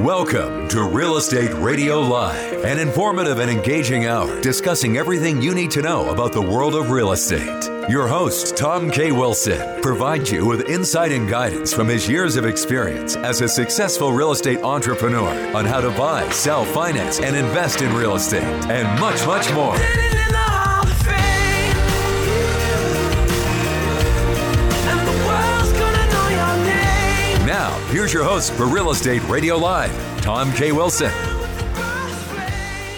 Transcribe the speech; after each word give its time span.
Welcome 0.00 0.66
to 0.68 0.84
Real 0.84 1.18
Estate 1.18 1.52
Radio 1.52 2.00
Live, 2.00 2.64
an 2.64 2.78
informative 2.78 3.38
and 3.38 3.50
engaging 3.50 4.06
hour 4.06 4.40
discussing 4.40 4.96
everything 4.96 5.42
you 5.42 5.54
need 5.54 5.70
to 5.72 5.82
know 5.82 6.08
about 6.08 6.32
the 6.32 6.40
world 6.40 6.74
of 6.74 6.90
real 6.90 7.12
estate. 7.12 7.64
Your 7.86 8.08
host, 8.08 8.56
Tom 8.56 8.90
K. 8.90 9.12
Wilson, 9.12 9.82
provides 9.82 10.32
you 10.32 10.46
with 10.46 10.70
insight 10.70 11.12
and 11.12 11.28
guidance 11.28 11.74
from 11.74 11.86
his 11.86 12.08
years 12.08 12.36
of 12.36 12.46
experience 12.46 13.16
as 13.16 13.42
a 13.42 13.48
successful 13.48 14.10
real 14.10 14.32
estate 14.32 14.62
entrepreneur 14.62 15.54
on 15.54 15.66
how 15.66 15.82
to 15.82 15.90
buy, 15.90 16.26
sell, 16.30 16.64
finance, 16.64 17.20
and 17.20 17.36
invest 17.36 17.82
in 17.82 17.94
real 17.94 18.14
estate, 18.14 18.42
and 18.70 18.98
much, 18.98 19.26
much 19.26 19.52
more. 19.52 19.76
Here's 28.00 28.14
your 28.14 28.24
host 28.24 28.54
for 28.54 28.64
Real 28.64 28.90
Estate 28.90 29.22
Radio 29.28 29.58
Live, 29.58 29.92
Tom 30.22 30.50
K. 30.54 30.72
Wilson. 30.72 31.10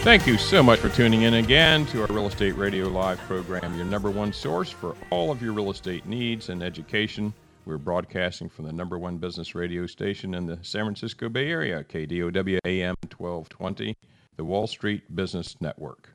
Thank 0.05 0.29
you 0.29 0.39
so 0.39 0.63
much 0.63 0.79
for 0.79 0.91
tuning 0.91 1.23
in 1.23 1.35
again 1.35 1.87
to 1.87 2.03
our 2.03 2.07
Real 2.07 2.29
Estate 2.29 2.53
Radio 2.53 2.87
Live 2.87 3.19
program, 3.23 3.75
your 3.75 3.85
number 3.85 4.13
one 4.13 4.33
source 4.33 4.71
for 4.71 4.95
all 5.11 5.33
of 5.33 5.43
your 5.43 5.55
real 5.55 5.73
estate 5.73 6.07
needs 6.07 6.51
and 6.51 6.63
education. 6.63 7.35
We're 7.65 7.79
broadcasting 7.79 8.49
from 8.49 8.67
the 8.67 8.73
number 8.73 8.97
one 8.97 9.17
business 9.17 9.57
radio 9.57 9.89
station 9.89 10.35
in 10.35 10.47
the 10.47 10.61
San 10.63 10.85
Francisco 10.85 11.29
Bay 11.29 11.49
Area, 11.49 11.83
KDOW 11.83 12.61
AM 12.65 12.95
1220, 13.19 13.97
the 14.37 14.45
Wall 14.45 14.69
Street 14.69 15.17
Business 15.17 15.61
Network. 15.61 16.11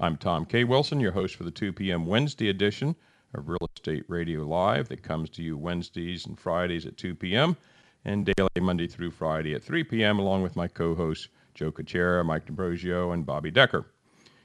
I'm 0.00 0.16
Tom 0.16 0.46
K. 0.46 0.64
Wilson, 0.64 0.98
your 0.98 1.12
host 1.12 1.36
for 1.36 1.44
the 1.44 1.52
2 1.52 1.72
p.m. 1.74 2.06
Wednesday 2.06 2.48
edition 2.48 2.96
of 3.34 3.48
Real 3.48 3.70
Estate 3.76 4.04
Radio 4.08 4.42
Live 4.42 4.88
that 4.88 5.04
comes 5.04 5.30
to 5.30 5.44
you 5.44 5.56
Wednesdays 5.56 6.26
and 6.26 6.36
Fridays 6.36 6.86
at 6.86 6.96
2 6.96 7.14
p.m. 7.14 7.56
and 8.04 8.26
daily 8.26 8.48
Monday 8.60 8.86
through 8.86 9.10
Friday 9.10 9.54
at 9.54 9.62
3 9.62 9.84
p.m., 9.84 10.18
along 10.18 10.42
with 10.42 10.56
my 10.56 10.68
co 10.68 10.94
hosts 10.94 11.28
Joe 11.54 11.70
Kuchera, 11.70 12.24
Mike 12.24 12.46
D'Ambrosio, 12.46 13.12
and 13.12 13.26
Bobby 13.26 13.50
Decker. 13.50 13.86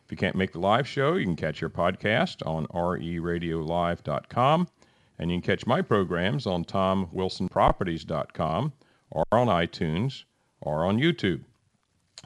If 0.05 0.11
you 0.11 0.17
can't 0.17 0.35
make 0.35 0.53
the 0.53 0.59
live 0.59 0.87
show, 0.87 1.15
you 1.15 1.25
can 1.25 1.35
catch 1.35 1.59
your 1.59 1.69
podcast 1.69 2.45
on 2.45 2.67
reradiolive.com, 2.67 4.67
and 5.19 5.31
you 5.31 5.35
can 5.35 5.41
catch 5.41 5.65
my 5.65 5.81
programs 5.81 6.45
on 6.45 6.63
tomwilsonproperties.com 6.63 8.73
or 9.11 9.25
on 9.31 9.47
iTunes 9.47 10.23
or 10.61 10.85
on 10.85 10.97
YouTube. 10.97 11.41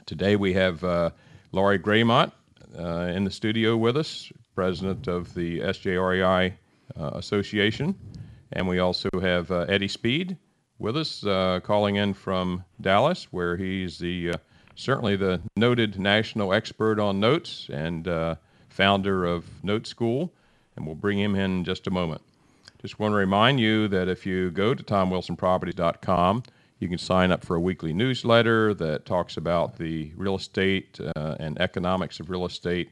Today 0.06 0.36
we 0.36 0.54
have 0.54 0.84
uh, 0.84 1.12
Lori 1.52 1.80
Greymont 1.80 2.32
uh, 2.78 3.12
in 3.14 3.24
the 3.24 3.32
studio 3.32 3.78
with 3.78 3.98
us, 3.98 4.32
president 4.56 5.08
of 5.08 5.34
the 5.34 5.60
SJREI 5.60 6.54
uh, 7.00 7.12
Association, 7.14 7.96
and 8.54 8.68
we 8.68 8.80
also 8.80 9.10
have 9.22 9.50
uh, 9.52 9.66
Eddie 9.70 9.88
Speed 9.88 10.38
with 10.82 10.98
us, 10.98 11.24
uh, 11.26 11.60
calling 11.64 11.96
in 11.96 12.14
from 12.14 12.66
Dallas, 12.82 13.28
where 13.32 13.56
he's 13.56 14.00
the 14.00 14.32
uh, 14.32 14.38
certainly 14.76 15.16
the 15.16 15.40
noted 15.56 16.00
national 16.00 16.54
expert 16.54 17.00
on 17.00 17.20
notes 17.20 17.70
and 17.72 18.08
uh, 18.08 18.36
founder 18.68 19.26
of 19.26 19.46
Note 19.64 19.86
School, 19.86 20.34
and 20.76 20.86
we'll 20.86 20.96
bring 20.96 21.20
him 21.20 21.36
in, 21.36 21.60
in 21.60 21.64
just 21.64 21.86
a 21.88 21.92
moment. 21.92 22.22
Just 22.82 22.98
want 23.00 23.12
to 23.12 23.16
remind 23.16 23.60
you 23.60 23.88
that 23.90 24.08
if 24.08 24.26
you 24.26 24.50
go 24.50 24.74
to 24.74 24.84
tomwilsonproperties.com, 24.84 26.44
you 26.80 26.90
can 26.90 26.98
sign 26.98 27.32
up 27.32 27.46
for 27.46 27.56
a 27.56 27.60
weekly 27.60 27.94
newsletter 27.94 28.74
that 28.74 29.06
talks 29.06 29.38
about 29.38 29.78
the 29.78 30.12
real 30.16 30.36
estate 30.36 31.00
uh, 31.16 31.36
and 31.40 31.62
economics 31.62 32.20
of 32.20 32.32
real 32.32 32.44
estate, 32.44 32.90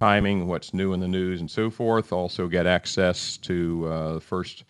timing, 0.00 0.46
what's 0.46 0.72
new 0.72 0.94
in 0.94 1.00
the 1.00 1.08
news, 1.08 1.40
and 1.40 1.50
so 1.50 1.68
forth. 1.68 2.10
Also, 2.10 2.48
get 2.48 2.66
access 2.66 3.36
to 3.36 3.86
uh, 3.86 4.12
the 4.14 4.20
first 4.20 4.64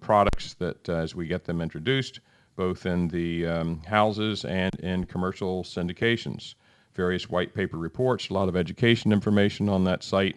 products 0.00 0.54
that, 0.54 0.88
uh, 0.88 0.94
as 0.94 1.14
we 1.14 1.26
get 1.26 1.44
them 1.44 1.60
introduced, 1.60 2.20
both 2.56 2.86
in 2.86 3.08
the 3.08 3.46
um, 3.46 3.82
houses 3.82 4.44
and 4.44 4.74
in 4.80 5.04
commercial 5.04 5.62
syndications. 5.62 6.54
Various 6.94 7.28
white 7.28 7.54
paper 7.54 7.76
reports, 7.76 8.30
a 8.30 8.34
lot 8.34 8.48
of 8.48 8.56
education 8.56 9.12
information 9.12 9.68
on 9.68 9.84
that 9.84 10.02
site, 10.02 10.36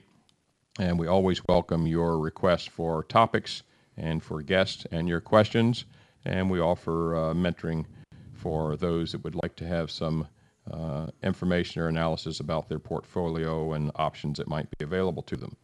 and 0.77 0.99
we 0.99 1.07
always 1.07 1.41
welcome 1.47 1.87
your 1.87 2.19
requests 2.19 2.67
for 2.67 3.03
topics 3.03 3.63
and 3.97 4.21
for 4.21 4.41
guests 4.41 4.85
and 4.91 5.07
your 5.07 5.21
questions. 5.21 5.85
And 6.25 6.49
we 6.49 6.59
offer 6.59 7.15
uh, 7.15 7.33
mentoring 7.33 7.85
for 8.33 8.75
those 8.75 9.13
that 9.13 9.23
would 9.23 9.35
like 9.35 9.55
to 9.57 9.67
have 9.67 9.89
some 9.89 10.27
uh, 10.71 11.07
information 11.23 11.81
or 11.81 11.87
analysis 11.87 12.39
about 12.39 12.69
their 12.69 12.79
portfolio 12.79 13.73
and 13.73 13.91
options 13.95 14.37
that 14.37 14.47
might 14.47 14.67
be 14.77 14.83
available 14.83 15.23
to 15.23 15.35
them. 15.35 15.55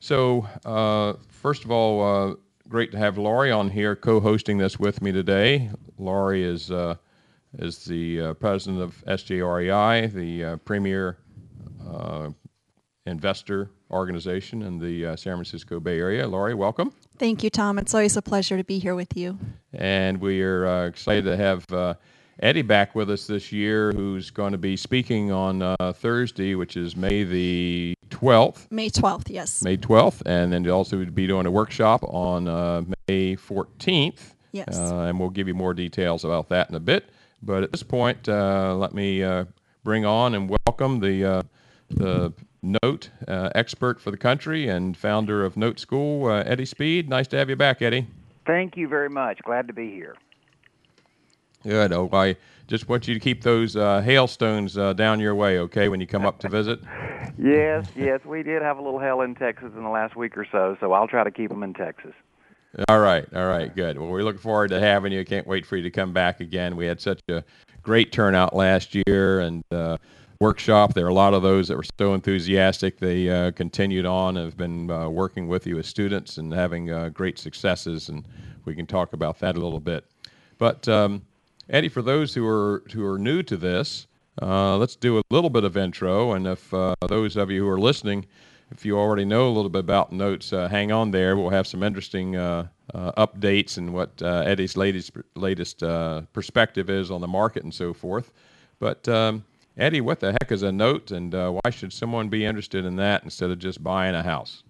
So, 0.00 0.46
uh, 0.64 1.14
first 1.28 1.64
of 1.64 1.70
all, 1.70 2.02
uh, 2.02 2.34
great 2.68 2.90
to 2.92 2.98
have 2.98 3.16
Lori 3.16 3.50
on 3.50 3.70
here 3.70 3.94
co-hosting 3.94 4.58
this 4.58 4.78
with 4.78 5.00
me 5.00 5.12
today. 5.12 5.70
Lori 5.98 6.42
is 6.42 6.70
uh, 6.70 6.96
is 7.58 7.84
the 7.84 8.20
uh, 8.20 8.34
president 8.34 8.82
of 8.82 9.02
SJREI, 9.06 10.12
the 10.12 10.44
uh, 10.44 10.56
premier 10.58 11.16
uh, 11.88 12.30
investor 13.06 13.70
organization 13.90 14.62
in 14.62 14.78
the 14.78 15.06
uh, 15.06 15.16
San 15.16 15.34
Francisco 15.34 15.78
Bay 15.78 15.98
Area. 15.98 16.26
Lori, 16.26 16.54
welcome. 16.54 16.92
Thank 17.18 17.44
you, 17.44 17.50
Tom. 17.50 17.78
It's 17.78 17.94
always 17.94 18.16
a 18.16 18.22
pleasure 18.22 18.56
to 18.56 18.64
be 18.64 18.78
here 18.78 18.94
with 18.94 19.16
you. 19.16 19.38
And 19.72 20.20
we 20.20 20.42
are 20.42 20.66
uh, 20.66 20.86
excited 20.86 21.24
to 21.24 21.36
have 21.36 21.96
Eddie 22.40 22.62
back 22.62 22.94
with 22.94 23.10
us 23.10 23.26
this 23.26 23.50
year, 23.50 23.92
who's 23.92 24.30
going 24.30 24.52
to 24.52 24.58
be 24.58 24.76
speaking 24.76 25.32
on 25.32 25.76
Thursday, 25.94 26.54
which 26.54 26.76
is 26.76 26.96
May 26.96 27.24
the 27.24 27.96
12th. 28.10 28.70
May 28.70 28.90
12th, 28.90 29.28
yes. 29.28 29.62
May 29.62 29.76
12th. 29.76 30.22
And 30.26 30.52
then 30.52 30.68
also 30.68 31.04
be 31.04 31.26
doing 31.26 31.46
a 31.46 31.50
workshop 31.50 32.02
on 32.04 32.48
uh, 32.48 32.82
May 33.08 33.36
14th. 33.36 34.34
Yes. 34.52 34.76
Uh, 34.76 35.00
and 35.00 35.20
we'll 35.20 35.30
give 35.30 35.48
you 35.48 35.54
more 35.54 35.74
details 35.74 36.24
about 36.24 36.48
that 36.48 36.68
in 36.68 36.74
a 36.74 36.80
bit. 36.80 37.10
But 37.42 37.62
at 37.62 37.72
this 37.72 37.82
point, 37.82 38.28
uh, 38.28 38.74
let 38.76 38.94
me 38.94 39.22
uh, 39.22 39.44
bring 39.84 40.06
on 40.06 40.34
and 40.34 40.48
welcome 40.66 41.00
the, 41.00 41.24
uh, 41.24 41.42
the 41.90 42.32
note 42.62 43.10
uh, 43.28 43.50
expert 43.54 44.00
for 44.00 44.10
the 44.10 44.16
country 44.16 44.68
and 44.68 44.96
founder 44.96 45.44
of 45.44 45.56
Note 45.56 45.78
School, 45.78 46.30
Eddie 46.30 46.64
Speed. 46.64 47.08
Nice 47.08 47.28
to 47.28 47.36
have 47.36 47.50
you 47.50 47.56
back, 47.56 47.82
Eddie. 47.82 48.06
Thank 48.46 48.76
you 48.76 48.88
very 48.88 49.10
much. 49.10 49.40
Glad 49.42 49.66
to 49.66 49.74
be 49.74 49.90
here. 49.90 50.16
Good. 51.66 51.92
Oh, 51.92 52.08
I 52.12 52.36
just 52.68 52.88
want 52.88 53.08
you 53.08 53.14
to 53.14 53.18
keep 53.18 53.42
those 53.42 53.74
uh, 53.74 54.00
hailstones 54.00 54.78
uh, 54.78 54.92
down 54.92 55.18
your 55.18 55.34
way, 55.34 55.58
okay, 55.58 55.88
when 55.88 56.00
you 56.00 56.06
come 56.06 56.24
up 56.24 56.38
to 56.40 56.48
visit. 56.48 56.78
yes, 57.38 57.88
yes, 57.96 58.20
we 58.24 58.44
did 58.44 58.62
have 58.62 58.78
a 58.78 58.82
little 58.82 59.00
hail 59.00 59.20
in 59.22 59.34
Texas 59.34 59.72
in 59.76 59.82
the 59.82 59.88
last 59.88 60.14
week 60.14 60.38
or 60.38 60.46
so, 60.52 60.76
so 60.78 60.92
I'll 60.92 61.08
try 61.08 61.24
to 61.24 61.30
keep 61.32 61.48
them 61.48 61.64
in 61.64 61.74
Texas. 61.74 62.12
All 62.88 63.00
right, 63.00 63.26
all 63.34 63.48
right, 63.48 63.74
good. 63.74 63.98
Well, 63.98 64.10
we 64.10 64.22
look 64.22 64.38
forward 64.38 64.70
to 64.70 64.78
having 64.78 65.10
you. 65.10 65.24
Can't 65.24 65.46
wait 65.46 65.66
for 65.66 65.76
you 65.76 65.82
to 65.82 65.90
come 65.90 66.12
back 66.12 66.38
again. 66.38 66.76
We 66.76 66.86
had 66.86 67.00
such 67.00 67.20
a 67.28 67.42
great 67.82 68.12
turnout 68.12 68.54
last 68.54 68.94
year 68.94 69.40
and 69.40 69.64
uh, 69.72 69.96
workshop. 70.40 70.94
There 70.94 71.06
are 71.06 71.08
a 71.08 71.14
lot 71.14 71.34
of 71.34 71.42
those 71.42 71.66
that 71.66 71.76
were 71.76 71.86
so 71.98 72.14
enthusiastic. 72.14 73.00
They 73.00 73.28
uh, 73.28 73.50
continued 73.50 74.06
on 74.06 74.36
and 74.36 74.44
have 74.44 74.56
been 74.56 74.88
uh, 74.88 75.08
working 75.08 75.48
with 75.48 75.66
you 75.66 75.80
as 75.80 75.88
students 75.88 76.38
and 76.38 76.52
having 76.52 76.92
uh, 76.92 77.08
great 77.08 77.40
successes, 77.40 78.08
and 78.08 78.24
we 78.66 78.76
can 78.76 78.86
talk 78.86 79.14
about 79.14 79.40
that 79.40 79.56
a 79.56 79.60
little 79.60 79.80
bit. 79.80 80.04
But 80.58 80.86
um, 80.88 81.22
Eddie, 81.68 81.88
for 81.88 82.02
those 82.02 82.34
who 82.34 82.46
are 82.46 82.84
who 82.92 83.04
are 83.04 83.18
new 83.18 83.42
to 83.42 83.56
this, 83.56 84.06
uh, 84.40 84.76
let's 84.76 84.94
do 84.94 85.18
a 85.18 85.22
little 85.30 85.50
bit 85.50 85.64
of 85.64 85.76
intro. 85.76 86.32
And 86.32 86.46
if 86.46 86.72
uh, 86.72 86.94
those 87.08 87.36
of 87.36 87.50
you 87.50 87.62
who 87.62 87.68
are 87.68 87.80
listening, 87.80 88.26
if 88.70 88.84
you 88.84 88.96
already 88.96 89.24
know 89.24 89.48
a 89.48 89.50
little 89.50 89.70
bit 89.70 89.80
about 89.80 90.12
notes, 90.12 90.52
uh, 90.52 90.68
hang 90.68 90.92
on 90.92 91.10
there. 91.10 91.36
We'll 91.36 91.50
have 91.50 91.66
some 91.66 91.82
interesting 91.82 92.36
uh, 92.36 92.68
uh, 92.94 93.26
updates 93.26 93.78
and 93.78 93.92
what 93.92 94.10
uh, 94.22 94.44
Eddie's 94.46 94.76
latest 94.76 95.12
latest 95.34 95.80
perspective 96.32 96.88
is 96.88 97.10
on 97.10 97.20
the 97.20 97.28
market 97.28 97.64
and 97.64 97.74
so 97.74 97.92
forth. 97.92 98.30
But 98.78 99.08
um, 99.08 99.44
Eddie, 99.76 100.00
what 100.00 100.20
the 100.20 100.32
heck 100.40 100.52
is 100.52 100.62
a 100.62 100.70
note, 100.70 101.10
and 101.10 101.32
why 101.32 101.70
should 101.70 101.92
someone 101.92 102.28
be 102.28 102.44
interested 102.44 102.84
in 102.84 102.96
that 102.96 103.24
instead 103.24 103.50
of 103.50 103.58
just 103.58 103.82
buying 103.82 104.14
a 104.14 104.22
house? 104.22 104.62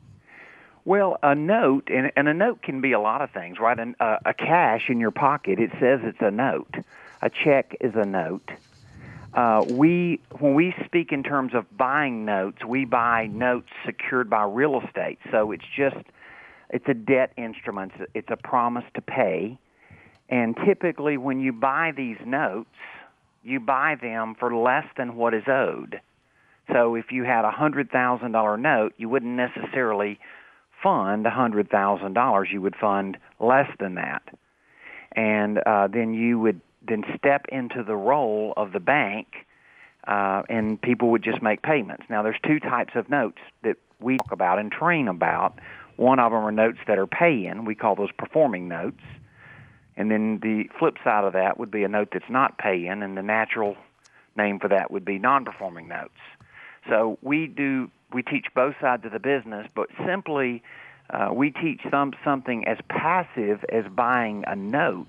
Well, 0.87 1.19
a 1.21 1.35
note, 1.35 1.89
and, 1.93 2.13
and 2.15 2.29
a 2.29 2.33
note 2.33 2.63
can 2.63 2.81
be 2.81 2.93
a 2.93 3.01
lot 3.01 3.21
of 3.21 3.33
things, 3.33 3.59
right? 3.61 3.77
An, 3.77 3.97
uh, 3.99 4.19
a 4.25 4.33
cash 4.33 4.83
in 4.89 5.01
your 5.01 5.11
pocket, 5.11 5.59
it 5.59 5.71
says 5.81 5.99
it's 6.05 6.21
a 6.21 6.31
note. 6.31 6.77
A 7.23 7.29
check 7.29 7.77
is 7.81 7.95
a 7.97 8.05
note. 8.05 8.49
Uh, 9.35 9.65
we, 9.67 10.21
when 10.39 10.55
we 10.55 10.73
speak 10.85 11.11
in 11.11 11.25
terms 11.25 11.55
of 11.57 11.65
buying 11.77 12.25
notes, 12.25 12.59
we 12.65 12.85
buy 12.85 13.27
notes 13.27 13.67
secured 13.85 14.31
by 14.31 14.45
real 14.45 14.81
estate. 14.81 15.19
So 15.33 15.51
it's 15.51 15.65
just, 15.77 15.97
it's 16.71 16.87
a 16.87 16.95
debt 16.95 17.33
instrument. 17.37 17.91
It's 18.15 18.31
a 18.31 18.37
promise 18.37 18.85
to 18.95 19.01
pay. 19.01 19.59
And 20.29 20.57
typically, 20.65 21.17
when 21.17 21.41
you 21.41 21.53
buy 21.53 21.95
these 21.97 22.19
notes, 22.25 22.71
you 23.43 23.59
buy 23.59 23.97
them 24.01 24.37
for 24.39 24.55
less 24.55 24.87
than 24.97 25.17
what 25.17 25.35
is 25.35 25.49
owed. 25.49 26.01
So 26.73 26.95
if 26.95 27.07
you 27.11 27.25
had 27.25 27.45
a 27.45 27.51
hundred 27.51 27.91
thousand 27.91 28.33
dollar 28.33 28.57
note, 28.57 28.95
you 28.99 29.09
wouldn't 29.09 29.37
necessarily 29.37 30.21
fund 30.83 31.27
a 31.27 31.31
hundred 31.31 31.71
thousand 31.71 32.15
dollars, 32.15 32.49
you 32.53 32.61
would 32.61 32.77
fund 32.77 33.19
less 33.41 33.71
than 33.79 33.95
that, 33.95 34.23
and 35.13 35.59
uh, 35.59 35.89
then 35.89 36.15
you 36.15 36.39
would 36.39 36.61
then 36.87 37.05
step 37.17 37.47
into 37.51 37.83
the 37.83 37.97
role 37.97 38.53
of 38.57 38.73
the 38.73 38.81
bank, 38.81 39.27
uh, 40.07 40.43
and 40.49 40.81
people 40.81 41.11
would 41.11 41.23
just 41.23 41.43
make 41.43 41.63
payments. 41.63 42.05
Now, 42.09 42.23
there's 42.23 42.39
two 42.47 42.61
types 42.61 42.93
of 42.95 43.09
notes 43.11 43.39
that 43.63 43.77
we 44.01 44.19
talk 44.19 44.33
about 44.33 44.59
and 44.59 44.71
train 44.71 45.09
about. 45.09 45.59
One 45.97 46.21
of 46.21 46.31
them 46.31 46.45
are 46.45 46.53
notes 46.53 46.79
that 46.87 46.99
are 46.99 47.07
pay-in. 47.07 47.65
We 47.65 47.75
call 47.75 47.97
those 47.97 48.13
performing 48.13 48.69
notes. 48.69 49.01
And 49.97 50.11
then 50.11 50.41
the 50.43 50.69
flip 50.79 50.99
side 51.03 51.25
of 51.25 51.33
that 51.33 51.59
would 51.59 51.71
be 51.71 51.83
a 51.83 51.89
note 51.89 52.11
that's 52.13 52.29
not 52.29 52.59
paying, 52.59 53.03
and 53.03 53.17
the 53.17 53.23
natural 53.23 53.77
name 54.37 54.59
for 54.61 54.69
that 54.69 54.91
would 54.91 55.07
be 55.07 55.19
non-performing 55.19 55.89
notes. 55.89 56.21
So 56.89 57.19
we 57.23 57.47
do 57.47 57.91
we 58.13 58.23
teach 58.23 58.47
both 58.55 58.75
sides 58.81 59.05
of 59.05 59.13
the 59.13 59.19
business, 59.19 59.67
but 59.75 59.89
simply 60.07 60.63
uh, 61.11 61.31
we 61.33 61.51
teach 61.51 61.81
some 61.91 62.13
something 62.25 62.67
as 62.67 62.79
passive 62.89 63.65
as 63.71 63.85
buying 63.95 64.45
a 64.47 64.57
note 64.57 65.07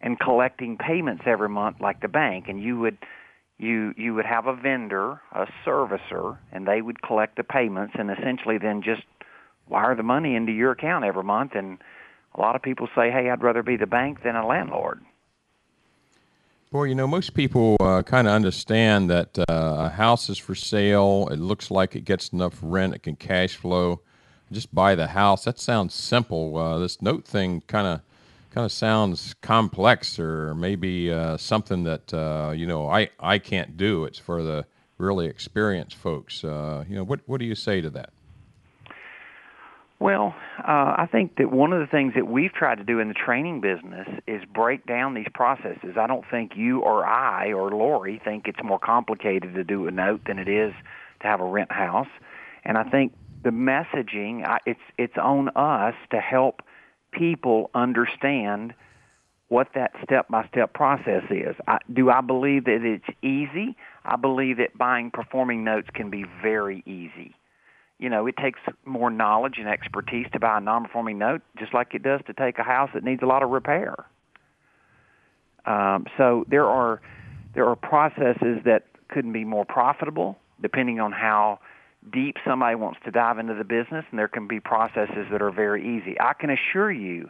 and 0.00 0.18
collecting 0.18 0.76
payments 0.76 1.22
every 1.26 1.48
month 1.48 1.76
like 1.80 2.00
the 2.00 2.08
bank 2.08 2.46
and 2.48 2.62
you 2.62 2.78
would 2.78 2.98
you 3.58 3.94
you 3.96 4.14
would 4.14 4.24
have 4.24 4.46
a 4.46 4.54
vendor, 4.54 5.20
a 5.32 5.46
servicer, 5.64 6.38
and 6.52 6.66
they 6.66 6.80
would 6.80 7.02
collect 7.02 7.36
the 7.36 7.44
payments 7.44 7.94
and 7.98 8.10
essentially 8.10 8.58
then 8.58 8.82
just 8.82 9.02
wire 9.68 9.94
the 9.94 10.02
money 10.02 10.34
into 10.34 10.52
your 10.52 10.72
account 10.72 11.04
every 11.04 11.22
month 11.22 11.52
and 11.54 11.78
a 12.34 12.40
lot 12.40 12.54
of 12.54 12.62
people 12.62 12.88
say, 12.94 13.10
"Hey, 13.10 13.28
I'd 13.28 13.42
rather 13.42 13.62
be 13.62 13.76
the 13.76 13.86
bank 13.86 14.22
than 14.22 14.36
a 14.36 14.46
landlord." 14.46 15.00
Boy, 16.72 16.84
you 16.84 16.94
know, 16.94 17.08
most 17.08 17.34
people 17.34 17.76
uh, 17.80 18.00
kind 18.04 18.28
of 18.28 18.32
understand 18.32 19.10
that 19.10 19.36
uh, 19.40 19.44
a 19.48 19.88
house 19.88 20.30
is 20.30 20.38
for 20.38 20.54
sale. 20.54 21.28
It 21.32 21.40
looks 21.40 21.68
like 21.68 21.96
it 21.96 22.04
gets 22.04 22.28
enough 22.28 22.60
rent, 22.62 22.94
it 22.94 23.02
can 23.02 23.16
cash 23.16 23.56
flow. 23.56 24.02
Just 24.52 24.72
buy 24.72 24.94
the 24.94 25.08
house. 25.08 25.42
That 25.42 25.58
sounds 25.58 25.94
simple. 25.94 26.56
Uh, 26.56 26.78
this 26.78 27.02
note 27.02 27.24
thing 27.24 27.62
kind 27.66 27.88
of 27.88 28.02
kind 28.50 28.64
of 28.64 28.70
sounds 28.70 29.34
complex, 29.40 30.16
or 30.20 30.54
maybe 30.54 31.12
uh, 31.12 31.36
something 31.38 31.82
that 31.84 32.14
uh, 32.14 32.52
you 32.54 32.66
know 32.66 32.88
I 32.88 33.10
I 33.18 33.40
can't 33.40 33.76
do. 33.76 34.04
It's 34.04 34.20
for 34.20 34.44
the 34.44 34.64
really 34.96 35.26
experienced 35.26 35.96
folks. 35.96 36.44
Uh, 36.44 36.84
you 36.88 36.94
know, 36.94 37.02
what 37.02 37.18
what 37.26 37.40
do 37.40 37.46
you 37.46 37.56
say 37.56 37.80
to 37.80 37.90
that? 37.90 38.10
Well, 40.00 40.34
uh, 40.58 40.96
I 40.96 41.06
think 41.12 41.36
that 41.36 41.52
one 41.52 41.74
of 41.74 41.80
the 41.80 41.86
things 41.86 42.14
that 42.16 42.26
we've 42.26 42.54
tried 42.54 42.78
to 42.78 42.84
do 42.84 43.00
in 43.00 43.08
the 43.08 43.14
training 43.14 43.60
business 43.60 44.08
is 44.26 44.42
break 44.46 44.86
down 44.86 45.12
these 45.12 45.28
processes. 45.34 45.98
I 46.00 46.06
don't 46.06 46.24
think 46.30 46.52
you 46.56 46.80
or 46.80 47.04
I 47.04 47.52
or 47.52 47.70
Lori 47.70 48.18
think 48.24 48.48
it's 48.48 48.62
more 48.64 48.78
complicated 48.78 49.54
to 49.54 49.62
do 49.62 49.86
a 49.88 49.90
note 49.90 50.22
than 50.26 50.38
it 50.38 50.48
is 50.48 50.72
to 51.20 51.26
have 51.26 51.42
a 51.42 51.44
rent 51.44 51.70
house. 51.70 52.08
And 52.64 52.78
I 52.78 52.84
think 52.84 53.12
the 53.44 53.50
messaging, 53.50 54.46
I, 54.46 54.60
it's 54.64 54.80
it's 54.96 55.18
on 55.18 55.50
us 55.50 55.94
to 56.12 56.18
help 56.18 56.62
people 57.12 57.70
understand 57.74 58.72
what 59.48 59.68
that 59.74 59.90
step-by-step 60.02 60.72
process 60.72 61.24
is. 61.28 61.56
I, 61.66 61.78
do 61.92 62.08
I 62.08 62.22
believe 62.22 62.64
that 62.64 62.84
it's 62.84 63.18
easy? 63.20 63.76
I 64.04 64.16
believe 64.16 64.58
that 64.58 64.78
buying 64.78 65.10
performing 65.10 65.62
notes 65.62 65.88
can 65.92 66.08
be 66.08 66.24
very 66.40 66.82
easy 66.86 67.34
you 68.00 68.08
know, 68.08 68.26
it 68.26 68.36
takes 68.38 68.58
more 68.86 69.10
knowledge 69.10 69.56
and 69.58 69.68
expertise 69.68 70.26
to 70.32 70.40
buy 70.40 70.56
a 70.56 70.60
non-performing 70.60 71.18
note, 71.18 71.42
just 71.58 71.74
like 71.74 71.94
it 71.94 72.02
does 72.02 72.20
to 72.26 72.32
take 72.32 72.58
a 72.58 72.62
house 72.62 72.88
that 72.94 73.04
needs 73.04 73.22
a 73.22 73.26
lot 73.26 73.42
of 73.42 73.50
repair. 73.50 73.94
Um, 75.66 76.06
so 76.16 76.44
there 76.48 76.64
are 76.64 77.02
there 77.54 77.68
are 77.68 77.76
processes 77.76 78.60
that 78.64 78.86
couldn't 79.08 79.32
be 79.32 79.44
more 79.44 79.66
profitable, 79.66 80.38
depending 80.62 80.98
on 80.98 81.12
how 81.12 81.58
deep 82.10 82.36
somebody 82.46 82.74
wants 82.74 82.98
to 83.04 83.10
dive 83.10 83.38
into 83.38 83.54
the 83.54 83.64
business, 83.64 84.04
and 84.10 84.18
there 84.18 84.28
can 84.28 84.48
be 84.48 84.60
processes 84.60 85.26
that 85.30 85.42
are 85.42 85.50
very 85.50 85.98
easy. 85.98 86.18
I 86.18 86.32
can 86.32 86.48
assure 86.48 86.90
you 86.90 87.28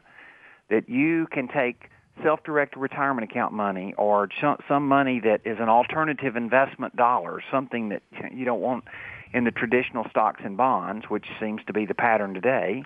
that 0.69 0.89
you 0.89 1.27
can 1.33 1.49
take 1.49 1.91
self-directed 2.23 2.79
retirement 2.79 3.29
account 3.29 3.53
money 3.53 3.95
or 3.99 4.29
some 4.69 4.87
money 4.87 5.21
that 5.21 5.41
is 5.45 5.57
an 5.59 5.69
alternative 5.69 6.37
investment 6.37 6.95
dollar, 6.95 7.43
something 7.51 7.89
that 7.89 8.03
you 8.33 8.45
don't 8.45 8.61
want 8.61 8.85
in 9.33 9.45
the 9.45 9.51
traditional 9.51 10.07
stocks 10.11 10.41
and 10.45 10.57
bonds, 10.57 11.07
which 11.09 11.27
seems 11.41 11.63
to 11.67 11.73
be 11.73 11.87
the 11.87 11.95
pattern 11.95 12.35
today. 12.35 12.85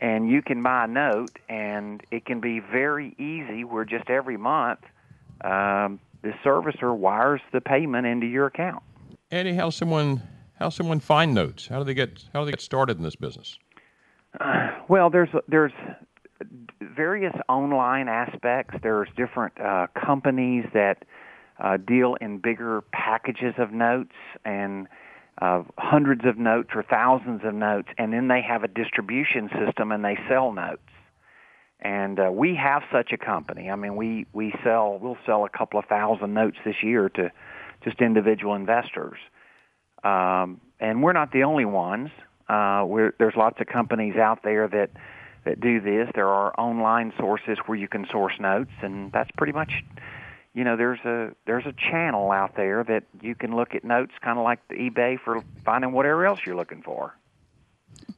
And 0.00 0.30
you 0.30 0.42
can 0.42 0.62
buy 0.62 0.84
a 0.84 0.86
note, 0.86 1.36
and 1.48 2.02
it 2.10 2.24
can 2.24 2.40
be 2.40 2.60
very 2.60 3.14
easy 3.18 3.64
where 3.64 3.84
just 3.84 4.08
every 4.08 4.36
month 4.36 4.80
um, 5.40 5.98
the 6.22 6.32
servicer 6.44 6.96
wires 6.96 7.40
the 7.52 7.60
payment 7.60 8.06
into 8.06 8.26
your 8.26 8.46
account. 8.46 8.82
Eddie, 9.30 9.54
how 9.54 9.70
someone 9.70 10.22
how 10.58 10.68
someone 10.68 11.00
find 11.00 11.34
notes? 11.34 11.66
How 11.68 11.78
do 11.78 11.84
they 11.84 11.94
get 11.94 12.24
how 12.32 12.40
do 12.40 12.46
they 12.46 12.52
get 12.52 12.60
started 12.60 12.96
in 12.96 13.02
this 13.02 13.16
business? 13.16 13.58
Uh, 14.40 14.70
well, 14.88 15.10
there's 15.10 15.30
there's 15.48 15.72
various 16.80 17.34
online 17.48 18.08
aspects. 18.08 18.76
There's 18.82 19.08
different 19.16 19.60
uh, 19.60 19.88
companies 19.94 20.64
that 20.74 21.04
uh, 21.58 21.76
deal 21.76 22.16
in 22.20 22.38
bigger 22.38 22.82
packages 22.92 23.54
of 23.58 23.72
notes, 23.72 24.14
and 24.44 24.86
uh, 25.40 25.62
hundreds 25.76 26.24
of 26.24 26.36
notes 26.36 26.70
or 26.74 26.82
thousands 26.82 27.42
of 27.44 27.54
notes, 27.54 27.88
and 27.96 28.12
then 28.12 28.28
they 28.28 28.42
have 28.42 28.64
a 28.64 28.68
distribution 28.68 29.48
system 29.64 29.92
and 29.92 30.04
they 30.04 30.18
sell 30.28 30.52
notes. 30.52 30.82
And 31.80 32.18
uh, 32.18 32.30
we 32.32 32.56
have 32.56 32.82
such 32.90 33.12
a 33.12 33.16
company. 33.16 33.70
I 33.70 33.76
mean, 33.76 33.94
we 33.94 34.26
we 34.32 34.52
sell 34.64 34.98
we'll 35.00 35.18
sell 35.24 35.44
a 35.44 35.48
couple 35.48 35.78
of 35.78 35.86
thousand 35.86 36.34
notes 36.34 36.56
this 36.64 36.82
year 36.82 37.08
to 37.10 37.30
just 37.84 38.00
individual 38.00 38.54
investors. 38.54 39.18
Um, 40.02 40.60
and 40.80 41.02
we're 41.02 41.12
not 41.12 41.32
the 41.32 41.44
only 41.44 41.64
ones. 41.64 42.10
Uh, 42.48 42.84
there's 43.18 43.36
lots 43.36 43.60
of 43.60 43.66
companies 43.68 44.16
out 44.16 44.42
there 44.42 44.66
that 44.66 44.90
that 45.44 45.60
do 45.60 45.80
this. 45.80 46.08
There 46.14 46.28
are 46.28 46.52
online 46.58 47.12
sources 47.16 47.58
where 47.66 47.78
you 47.78 47.86
can 47.86 48.06
source 48.10 48.34
notes, 48.40 48.72
and 48.82 49.12
that's 49.12 49.30
pretty 49.36 49.52
much 49.52 49.70
you 50.58 50.64
know 50.64 50.76
there's 50.76 50.98
a 51.04 51.30
there's 51.46 51.66
a 51.66 51.72
channel 51.72 52.32
out 52.32 52.56
there 52.56 52.82
that 52.82 53.04
you 53.22 53.36
can 53.36 53.54
look 53.54 53.76
at 53.76 53.84
notes 53.84 54.10
kind 54.20 54.40
of 54.40 54.44
like 54.44 54.58
the 54.66 54.74
eBay 54.74 55.16
for 55.16 55.40
finding 55.64 55.92
whatever 55.92 56.26
else 56.26 56.40
you're 56.44 56.56
looking 56.56 56.82
for. 56.82 57.14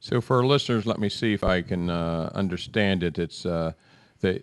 So 0.00 0.22
for 0.22 0.38
our 0.38 0.46
listeners, 0.46 0.86
let 0.86 0.98
me 0.98 1.10
see 1.10 1.34
if 1.34 1.44
I 1.44 1.60
can 1.60 1.90
uh, 1.90 2.30
understand 2.34 3.02
it. 3.02 3.18
It's 3.18 3.44
uh, 3.44 3.72
the 4.20 4.42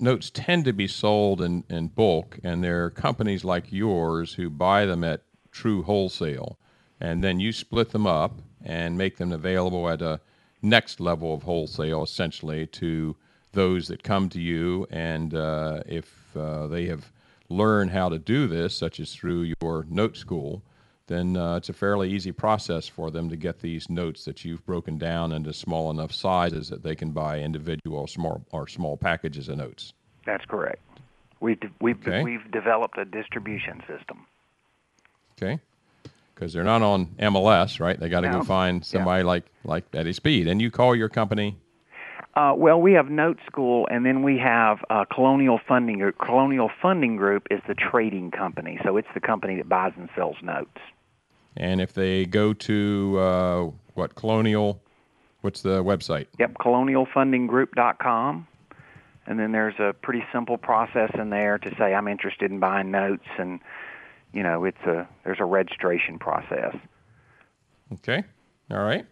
notes 0.00 0.32
tend 0.34 0.64
to 0.64 0.72
be 0.72 0.88
sold 0.88 1.40
in, 1.40 1.62
in 1.70 1.86
bulk, 1.88 2.40
and 2.42 2.64
there 2.64 2.84
are 2.84 2.90
companies 2.90 3.44
like 3.44 3.70
yours 3.70 4.34
who 4.34 4.50
buy 4.50 4.84
them 4.84 5.04
at 5.04 5.22
true 5.52 5.84
wholesale, 5.84 6.58
and 7.00 7.22
then 7.22 7.38
you 7.38 7.52
split 7.52 7.90
them 7.90 8.06
up 8.06 8.40
and 8.64 8.98
make 8.98 9.18
them 9.18 9.30
available 9.30 9.88
at 9.88 10.02
a 10.02 10.20
next 10.60 10.98
level 10.98 11.32
of 11.34 11.44
wholesale, 11.44 12.02
essentially 12.02 12.66
to 12.66 13.14
those 13.52 13.86
that 13.86 14.02
come 14.02 14.28
to 14.30 14.40
you. 14.40 14.88
And 14.90 15.34
uh, 15.34 15.84
if 15.86 16.36
uh, 16.36 16.66
they 16.66 16.86
have 16.86 17.12
learn 17.48 17.88
how 17.88 18.08
to 18.08 18.18
do 18.18 18.46
this, 18.46 18.74
such 18.74 19.00
as 19.00 19.14
through 19.14 19.54
your 19.60 19.86
note 19.88 20.16
school, 20.16 20.62
then 21.06 21.36
uh, 21.36 21.56
it's 21.56 21.70
a 21.70 21.72
fairly 21.72 22.10
easy 22.10 22.32
process 22.32 22.86
for 22.86 23.10
them 23.10 23.30
to 23.30 23.36
get 23.36 23.60
these 23.60 23.88
notes 23.88 24.24
that 24.26 24.44
you've 24.44 24.64
broken 24.66 24.98
down 24.98 25.32
into 25.32 25.52
small 25.52 25.90
enough 25.90 26.12
sizes 26.12 26.68
that 26.68 26.82
they 26.82 26.94
can 26.94 27.10
buy 27.10 27.40
individual 27.40 28.06
small 28.06 28.44
or 28.52 28.68
small 28.68 28.96
packages 28.96 29.48
of 29.48 29.56
notes. 29.56 29.94
That's 30.26 30.44
correct. 30.44 30.82
We've 31.40 31.58
we've 31.80 32.06
okay. 32.06 32.22
we've 32.22 32.50
developed 32.50 32.98
a 32.98 33.04
distribution 33.04 33.82
system. 33.88 34.26
Okay, 35.40 35.60
because 36.34 36.52
they're 36.52 36.64
not 36.64 36.82
on 36.82 37.06
MLS, 37.18 37.80
right? 37.80 37.98
They 37.98 38.08
got 38.08 38.20
to 38.20 38.30
no. 38.30 38.40
go 38.40 38.44
find 38.44 38.84
somebody 38.84 39.22
yeah. 39.22 39.26
like 39.26 39.44
like 39.64 39.84
Eddie 39.94 40.12
Speed, 40.12 40.48
and 40.48 40.60
you 40.60 40.70
call 40.70 40.94
your 40.94 41.08
company 41.08 41.56
uh, 42.38 42.54
well, 42.54 42.80
we 42.80 42.92
have 42.92 43.10
Note 43.10 43.40
School, 43.46 43.88
and 43.90 44.06
then 44.06 44.22
we 44.22 44.38
have 44.38 44.78
uh, 44.90 45.04
Colonial 45.12 45.58
Funding 45.66 45.98
Group. 45.98 46.18
Colonial 46.24 46.70
Funding 46.80 47.16
Group 47.16 47.48
is 47.50 47.60
the 47.66 47.74
trading 47.74 48.30
company, 48.30 48.78
so 48.84 48.96
it's 48.96 49.08
the 49.12 49.18
company 49.18 49.56
that 49.56 49.68
buys 49.68 49.92
and 49.96 50.08
sells 50.14 50.36
notes. 50.40 50.78
And 51.56 51.80
if 51.80 51.94
they 51.94 52.26
go 52.26 52.52
to 52.52 53.18
uh, 53.18 53.70
what 53.94 54.14
Colonial, 54.14 54.80
what's 55.40 55.62
the 55.62 55.82
website? 55.82 56.26
Yep, 56.38 56.54
colonialfundinggroup.com. 56.60 58.46
And 59.26 59.40
then 59.40 59.50
there's 59.50 59.78
a 59.80 59.92
pretty 60.00 60.24
simple 60.32 60.58
process 60.58 61.10
in 61.14 61.30
there 61.30 61.58
to 61.58 61.74
say 61.76 61.92
I'm 61.92 62.06
interested 62.06 62.52
in 62.52 62.60
buying 62.60 62.92
notes, 62.92 63.26
and 63.36 63.58
you 64.32 64.44
know 64.44 64.62
it's 64.62 64.80
a 64.86 65.08
there's 65.24 65.40
a 65.40 65.44
registration 65.44 66.20
process. 66.20 66.76
Okay, 67.94 68.22
all 68.70 68.78
right. 68.78 69.04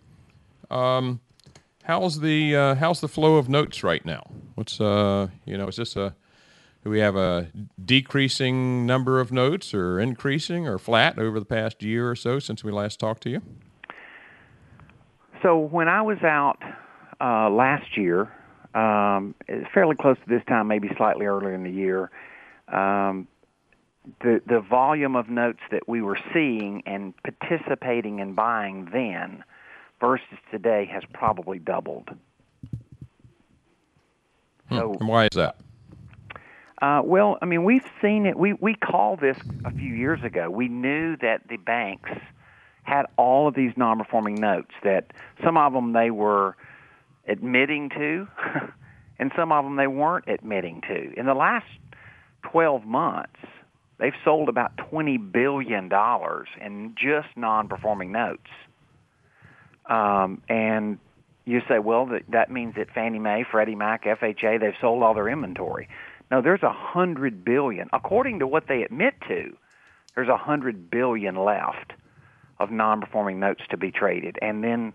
Um, 0.71 1.21
how's 1.87 2.21
the 2.21 2.55
uh, 2.55 2.75
how's 2.75 3.01
the 3.01 3.09
flow 3.09 3.37
of 3.37 3.49
notes 3.49 3.83
right 3.83 4.05
now? 4.05 4.23
What's 4.55 4.81
uh 4.81 5.29
you 5.45 5.57
know 5.57 5.69
is 5.69 5.77
this 5.77 5.97
a 5.97 6.15
do 6.85 6.91
we 6.91 7.01
have 7.01 7.17
a 7.17 7.49
decreasing 7.85 8.87
number 8.87 9.21
of 9.21 9.33
notes 9.33 9.75
or 9.75 9.99
increasing 9.99 10.69
or 10.69 10.79
flat 10.79 11.19
over 11.19 11.41
the 11.41 11.47
past 11.47 11.83
year 11.83 12.09
or 12.09 12.15
so 12.15 12.39
since 12.39 12.63
we 12.63 12.71
last 12.71 13.01
talked 13.01 13.23
to 13.25 13.31
you? 13.31 13.43
So 15.43 15.59
when 15.59 15.89
I 15.89 16.03
was 16.03 16.19
out 16.23 16.59
uh, 17.21 17.51
last 17.51 17.97
year, 17.97 18.33
um, 18.75 19.35
fairly 19.75 19.97
close 19.97 20.17
to 20.17 20.29
this 20.29 20.43
time, 20.47 20.69
maybe 20.69 20.89
slightly 20.97 21.27
earlier 21.27 21.55
in 21.55 21.65
the 21.65 21.71
year, 21.71 22.11
um, 22.69 23.27
the 24.21 24.41
the 24.47 24.61
volume 24.61 25.17
of 25.17 25.29
notes 25.29 25.61
that 25.71 25.89
we 25.89 26.03
were 26.03 26.19
seeing 26.33 26.83
and 26.87 27.15
participating 27.23 28.21
in 28.21 28.35
buying 28.35 28.89
then 28.93 29.43
versus 30.01 30.39
today 30.51 30.89
has 30.93 31.03
probably 31.13 31.59
doubled. 31.59 32.09
Hmm. 34.69 34.77
So, 34.77 34.97
and 35.01 35.09
why 35.09 35.25
is 35.25 35.37
that? 35.37 35.57
Uh, 36.83 37.01
well, 37.03 37.39
I 37.41 37.47
mean, 37.47 37.65
we've 37.65 37.87
seen 38.03 38.27
it. 38.27 38.37
We 38.37 38.53
we 38.53 38.75
called 38.75 39.21
this 39.21 39.39
a 39.65 39.71
few 39.71 39.95
years 39.95 40.23
ago. 40.23 40.51
We 40.51 40.69
knew 40.69 41.17
that 41.19 41.49
the 41.49 41.57
banks 41.57 42.11
had 42.83 43.07
all 43.17 43.49
of 43.49 43.55
these 43.55 43.73
non-performing 43.77 44.35
notes. 44.35 44.73
That 44.85 45.13
some 45.43 45.57
of 45.57 45.73
them 45.73 45.95
they 45.95 46.11
were 46.11 46.57
admitting 47.27 47.91
to, 47.91 48.29
and 49.19 49.33
some 49.35 49.53
of 49.53 49.65
them 49.65 49.77
they 49.77 49.87
weren't 49.87 50.27
admitting 50.29 50.83
to. 50.83 51.19
In 51.19 51.27
the 51.27 51.35
last 51.35 51.67
12 52.43 52.85
months, 52.85 53.41
they've 53.99 54.13
sold 54.23 54.49
about 54.51 54.77
20 54.77 55.17
billion 55.17 55.89
dollars 55.89 56.49
in 56.61 56.95
just 56.95 57.29
non-performing 57.37 58.13
notes. 58.13 58.51
Um, 59.89 60.43
and 60.49 60.99
you 61.45 61.61
say, 61.69 61.79
well, 61.79 62.07
that, 62.07 62.23
that 62.29 62.51
means 62.51 62.75
that 62.77 62.91
Fannie 62.91 63.19
Mae, 63.19 63.45
Freddie 63.51 63.77
Mac, 63.77 64.05
FHA, 64.05 64.61
they've 64.61 64.75
sold 64.81 65.03
all 65.03 65.15
their 65.15 65.29
inventory. 65.29 65.89
No, 66.31 66.43
there's 66.43 66.63
a 66.63 66.73
hundred 66.73 67.45
billion, 67.45 67.89
according 67.93 68.41
to 68.41 68.47
what 68.47 68.65
they 68.69 68.83
admit 68.83 69.15
to. 69.29 69.57
There's 70.15 70.29
a 70.29 70.37
hundred 70.37 70.91
billion 70.91 71.37
left 71.37 71.93
of 72.59 72.71
non-performing 72.71 73.39
notes 73.39 73.63
to 73.71 73.77
be 73.77 73.93
traded, 73.93 74.39
and 74.43 74.65
then 74.65 74.93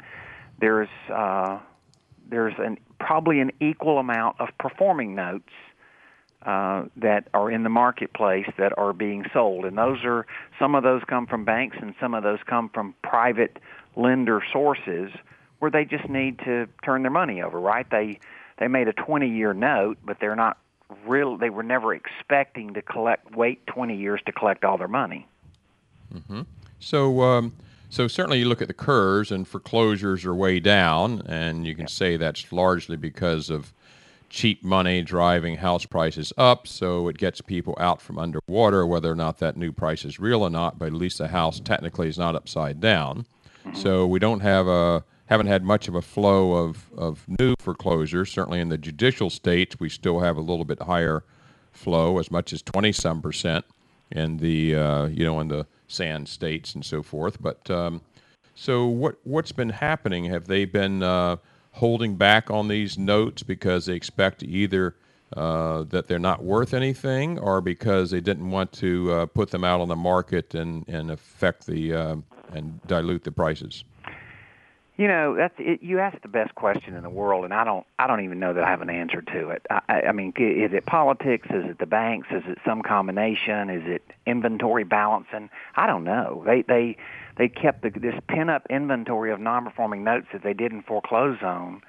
there's 0.59 0.89
uh, 1.13 1.59
there's 2.29 2.55
an 2.57 2.77
probably 2.99 3.39
an 3.39 3.51
equal 3.61 3.97
amount 3.99 4.39
of 4.39 4.49
performing 4.59 5.15
notes 5.15 5.49
uh, 6.45 6.85
that 6.97 7.27
are 7.33 7.51
in 7.51 7.63
the 7.63 7.69
marketplace 7.69 8.47
that 8.57 8.73
are 8.77 8.93
being 8.93 9.23
sold, 9.31 9.63
and 9.63 9.77
those 9.77 9.99
are 10.03 10.25
some 10.59 10.75
of 10.75 10.83
those 10.83 11.01
come 11.07 11.27
from 11.27 11.45
banks, 11.45 11.77
and 11.79 11.93
some 12.01 12.13
of 12.13 12.23
those 12.23 12.39
come 12.47 12.69
from 12.73 12.95
private 13.03 13.57
lender 13.95 14.41
sources 14.51 15.11
where 15.59 15.71
they 15.71 15.85
just 15.85 16.09
need 16.09 16.39
to 16.39 16.67
turn 16.83 17.03
their 17.03 17.11
money 17.11 17.41
over. 17.41 17.59
Right? 17.59 17.89
They 17.89 18.19
they 18.57 18.67
made 18.67 18.87
a 18.87 18.93
20-year 18.93 19.53
note, 19.53 19.97
but 20.05 20.19
they're 20.19 20.35
not 20.35 20.57
real. 21.05 21.37
They 21.37 21.49
were 21.49 21.63
never 21.63 21.93
expecting 21.93 22.73
to 22.73 22.81
collect 22.81 23.35
wait 23.35 23.65
20 23.67 23.95
years 23.95 24.21
to 24.25 24.31
collect 24.31 24.63
all 24.63 24.77
their 24.77 24.87
money. 24.87 25.27
Mm-hmm. 26.13 26.41
So. 26.79 27.21
Um, 27.21 27.53
so 27.89 28.07
certainly 28.07 28.39
you 28.39 28.45
look 28.45 28.61
at 28.61 28.69
the 28.69 28.73
curves 28.73 29.33
and 29.33 29.45
foreclosures 29.45 30.23
are 30.23 30.33
way 30.33 30.61
down, 30.61 31.23
and 31.25 31.67
you 31.67 31.75
can 31.75 31.83
yeah. 31.83 31.89
say 31.89 32.15
that's 32.15 32.49
largely 32.53 32.95
because 32.95 33.49
of 33.49 33.73
cheap 34.31 34.63
money 34.63 35.03
driving 35.03 35.57
house 35.57 35.85
prices 35.85 36.31
up, 36.37 36.65
so 36.65 37.09
it 37.09 37.17
gets 37.17 37.41
people 37.41 37.75
out 37.79 38.01
from 38.01 38.17
underwater, 38.17 38.87
whether 38.87 39.11
or 39.11 39.15
not 39.15 39.39
that 39.39 39.57
new 39.57 39.73
price 39.73 40.05
is 40.05 40.19
real 40.19 40.41
or 40.41 40.49
not. 40.49 40.79
But 40.79 40.87
at 40.87 40.93
least 40.93 41.17
the 41.17 41.27
house 41.27 41.59
technically 41.59 42.07
is 42.07 42.17
not 42.17 42.33
upside 42.33 42.79
down. 42.79 43.25
So 43.73 44.05
we 44.07 44.19
don't 44.19 44.41
have 44.41 44.67
a 44.67 45.03
haven't 45.27 45.47
had 45.47 45.63
much 45.63 45.87
of 45.87 45.95
a 45.95 46.01
flow 46.01 46.53
of, 46.53 46.91
of 46.97 47.25
new 47.39 47.55
foreclosures. 47.59 48.29
Certainly 48.29 48.59
in 48.59 48.67
the 48.67 48.77
judicial 48.77 49.29
states, 49.29 49.79
we 49.79 49.87
still 49.87 50.19
have 50.19 50.35
a 50.35 50.41
little 50.41 50.65
bit 50.65 50.81
higher 50.81 51.23
flow, 51.71 52.19
as 52.19 52.29
much 52.29 52.51
as 52.51 52.61
twenty 52.61 52.91
some 52.91 53.21
percent 53.21 53.65
in 54.11 54.37
the 54.37 54.75
uh, 54.75 55.05
you 55.05 55.23
know 55.23 55.39
in 55.39 55.47
the 55.47 55.65
sand 55.87 56.27
states 56.27 56.75
and 56.75 56.85
so 56.85 57.01
forth. 57.01 57.41
But 57.41 57.69
um, 57.69 58.01
so 58.55 58.85
what 58.85 59.15
what's 59.23 59.51
been 59.51 59.69
happening? 59.69 60.25
Have 60.25 60.47
they 60.47 60.65
been 60.65 61.01
uh, 61.01 61.37
holding 61.73 62.15
back 62.15 62.51
on 62.51 62.67
these 62.67 62.97
notes 62.97 63.43
because 63.43 63.85
they 63.85 63.95
expect 63.95 64.43
either 64.43 64.95
uh, 65.35 65.83
that 65.83 66.07
they're 66.07 66.19
not 66.19 66.43
worth 66.43 66.73
anything, 66.73 67.39
or 67.39 67.61
because 67.61 68.11
they 68.11 68.21
didn't 68.21 68.49
want 68.49 68.71
to 68.73 69.11
uh, 69.11 69.25
put 69.25 69.51
them 69.51 69.63
out 69.63 69.81
on 69.81 69.87
the 69.87 69.95
market 69.95 70.55
and 70.55 70.87
and 70.87 71.11
affect 71.11 71.65
the 71.65 71.93
uh, 71.93 72.15
and 72.53 72.81
dilute 72.87 73.23
the 73.23 73.31
prices? 73.31 73.83
You 74.97 75.07
know, 75.07 75.35
that's 75.35 75.55
it, 75.57 75.81
you 75.81 75.99
asked 75.99 76.21
the 76.21 76.27
best 76.27 76.53
question 76.53 76.95
in 76.95 77.01
the 77.01 77.09
world, 77.09 77.43
and 77.43 77.53
I 77.53 77.63
don't, 77.63 77.87
I 77.97 78.05
don't 78.05 78.23
even 78.23 78.39
know 78.39 78.53
that 78.53 78.63
I 78.63 78.69
have 78.69 78.81
an 78.81 78.89
answer 78.89 79.21
to 79.21 79.49
it. 79.49 79.65
I, 79.71 80.01
I 80.09 80.11
mean, 80.11 80.31
is 80.37 80.73
it 80.73 80.85
politics? 80.85 81.47
Is 81.49 81.65
it 81.65 81.79
the 81.79 81.87
banks? 81.87 82.27
Is 82.29 82.43
it 82.45 82.59
some 82.63 82.83
combination? 82.83 83.71
Is 83.71 83.81
it 83.85 84.03
inventory 84.27 84.83
balancing? 84.83 85.49
I 85.75 85.87
don't 85.87 86.03
know. 86.03 86.43
They, 86.45 86.61
they, 86.61 86.97
they 87.37 87.47
kept 87.47 87.81
the, 87.81 87.89
this 87.89 88.13
pin-up 88.27 88.67
inventory 88.69 89.31
of 89.31 89.39
non-performing 89.39 90.03
notes 90.03 90.27
that 90.33 90.43
they 90.43 90.53
didn't 90.53 90.83
foreclose 90.83 91.41
on, 91.41 91.81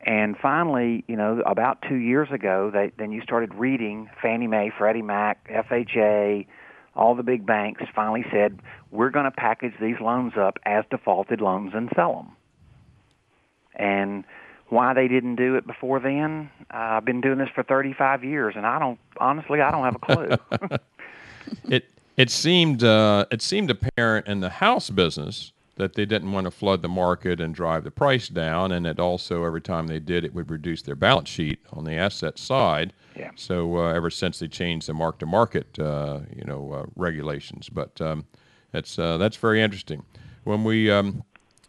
and 0.00 0.36
finally, 0.36 1.04
you 1.08 1.16
know, 1.16 1.42
about 1.44 1.82
two 1.88 1.96
years 1.96 2.28
ago, 2.30 2.70
they, 2.72 2.92
then 2.98 3.10
you 3.10 3.20
started 3.22 3.54
reading 3.54 4.08
Fannie 4.22 4.46
Mae, 4.46 4.70
Freddie 4.76 5.02
Mac, 5.02 5.48
FHA, 5.48 6.46
all 6.94 7.14
the 7.14 7.22
big 7.22 7.44
banks 7.44 7.82
finally 7.94 8.24
said, 8.30 8.60
we're 8.90 9.10
going 9.10 9.24
to 9.24 9.30
package 9.30 9.74
these 9.80 9.96
loans 10.00 10.32
up 10.36 10.58
as 10.64 10.84
defaulted 10.90 11.40
loans 11.40 11.72
and 11.74 11.90
sell 11.94 12.14
them. 12.14 12.36
And 13.74 14.24
why 14.68 14.94
they 14.94 15.08
didn't 15.08 15.36
do 15.36 15.56
it 15.56 15.66
before 15.66 16.00
then, 16.00 16.50
uh, 16.72 16.76
I've 16.76 17.04
been 17.04 17.20
doing 17.20 17.38
this 17.38 17.48
for 17.54 17.62
35 17.62 18.24
years, 18.24 18.54
and 18.56 18.66
I 18.66 18.78
don't 18.78 18.98
honestly 19.18 19.60
I 19.60 19.70
don't 19.70 19.84
have 19.84 19.96
a 19.96 19.98
clue. 19.98 20.78
it 21.70 21.86
it 22.16 22.30
seemed 22.30 22.84
uh, 22.84 23.26
it 23.30 23.40
seemed 23.40 23.70
apparent 23.70 24.26
in 24.26 24.40
the 24.40 24.50
house 24.50 24.90
business 24.90 25.52
that 25.78 25.94
they 25.94 26.04
didn't 26.04 26.32
want 26.32 26.44
to 26.44 26.50
flood 26.50 26.82
the 26.82 26.88
market 26.88 27.40
and 27.40 27.54
drive 27.54 27.84
the 27.84 27.90
price 27.90 28.28
down, 28.28 28.72
and 28.72 28.84
that 28.84 28.98
also 28.98 29.44
every 29.44 29.60
time 29.60 29.86
they 29.86 30.00
did, 30.00 30.24
it 30.24 30.34
would 30.34 30.50
reduce 30.50 30.82
their 30.82 30.96
balance 30.96 31.28
sheet 31.28 31.60
on 31.72 31.84
the 31.84 31.92
asset 31.92 32.36
side. 32.38 32.92
Yeah. 33.16 33.30
So 33.36 33.78
uh, 33.78 33.92
ever 33.92 34.10
since 34.10 34.40
they 34.40 34.48
changed 34.48 34.88
the 34.88 34.94
mark-to-market, 34.94 35.78
uh, 35.78 36.20
you 36.36 36.44
know, 36.44 36.72
uh, 36.72 36.86
regulations, 36.96 37.68
but 37.68 38.00
um, 38.00 38.26
that's 38.72 38.98
uh, 38.98 39.18
that's 39.18 39.36
very 39.36 39.62
interesting. 39.62 40.04
When 40.44 40.64
we 40.64 40.90
um, 40.90 41.22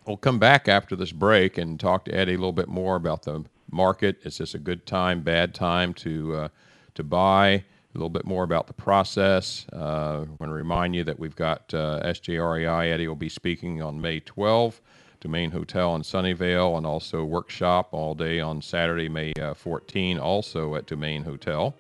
we'll 0.06 0.18
come 0.18 0.40
back 0.40 0.68
after 0.68 0.96
this 0.96 1.12
break 1.12 1.60
and 1.60 1.80
talk 1.80 2.06
to 2.06 2.12
Eddie 2.12 2.34
a 2.34 2.38
little 2.38 2.52
bit 2.52 2.68
more 2.68 2.96
about 2.96 3.24
the 3.24 3.46
market. 3.72 4.18
Is 4.24 4.40
this 4.40 4.56
a 4.56 4.60
good 4.60 4.88
time, 4.88 5.22
bad 5.22 5.54
time 5.54 5.94
to 5.96 6.36
uh, 6.36 6.48
to 6.96 7.04
buy? 7.04 7.64
A 7.94 7.98
little 7.98 8.10
bit 8.10 8.26
more 8.26 8.44
about 8.44 8.68
the 8.68 8.74
process. 8.74 9.66
Uh, 9.74 9.78
I 9.78 10.18
want 10.20 10.42
to 10.42 10.52
remind 10.52 10.96
you 10.96 11.04
that 11.06 11.18
we've 11.18 11.36
got 11.36 11.74
uh, 11.74 12.00
SJREI. 12.04 12.92
Eddie 12.92 13.08
will 13.08 13.16
be 13.16 13.30
speaking 13.30 13.82
on 13.82 14.00
May 14.00 14.20
12, 14.20 14.80
Domain 15.22 15.50
Hotel 15.50 15.96
in 15.96 16.04
Sunnyvale, 16.04 16.78
and 16.78 16.86
also 16.86 17.24
workshop 17.24 17.90
all 17.92 18.14
day 18.14 18.40
on 18.40 18.62
Saturday, 18.62 19.10
May 19.10 19.34
uh, 19.42 19.56
14, 19.56 20.20
also 20.20 20.76
at 20.76 20.86
Domain 20.86 21.24
Hotel. 21.24 21.74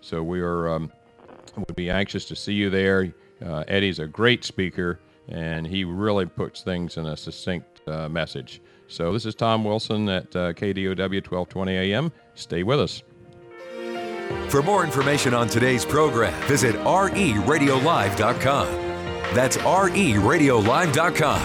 So 0.00 0.22
we 0.22 0.40
are 0.40 0.70
um, 0.70 0.90
would 1.56 1.76
be 1.76 1.90
anxious 1.90 2.24
to 2.26 2.36
see 2.36 2.54
you 2.54 2.70
there. 2.70 3.12
Uh, 3.44 3.64
Eddie's 3.68 3.98
a 3.98 4.06
great 4.06 4.44
speaker, 4.44 5.00
and 5.28 5.66
he 5.66 5.84
really 5.84 6.26
puts 6.26 6.62
things 6.62 6.96
in 6.96 7.06
a 7.06 7.16
succinct 7.16 7.86
uh, 7.86 8.08
message. 8.08 8.60
So 8.88 9.12
this 9.12 9.26
is 9.26 9.34
Tom 9.34 9.64
Wilson 9.64 10.08
at 10.08 10.34
uh, 10.34 10.52
KDOW 10.52 10.96
1220 10.96 11.76
AM. 11.76 12.12
Stay 12.34 12.62
with 12.62 12.80
us. 12.80 13.02
For 14.50 14.62
more 14.62 14.84
information 14.84 15.34
on 15.34 15.48
today's 15.48 15.84
program, 15.84 16.32
visit 16.48 16.74
reradiolive.com. 16.76 18.66
That's 19.34 19.56
reradiolive.com. 19.58 21.40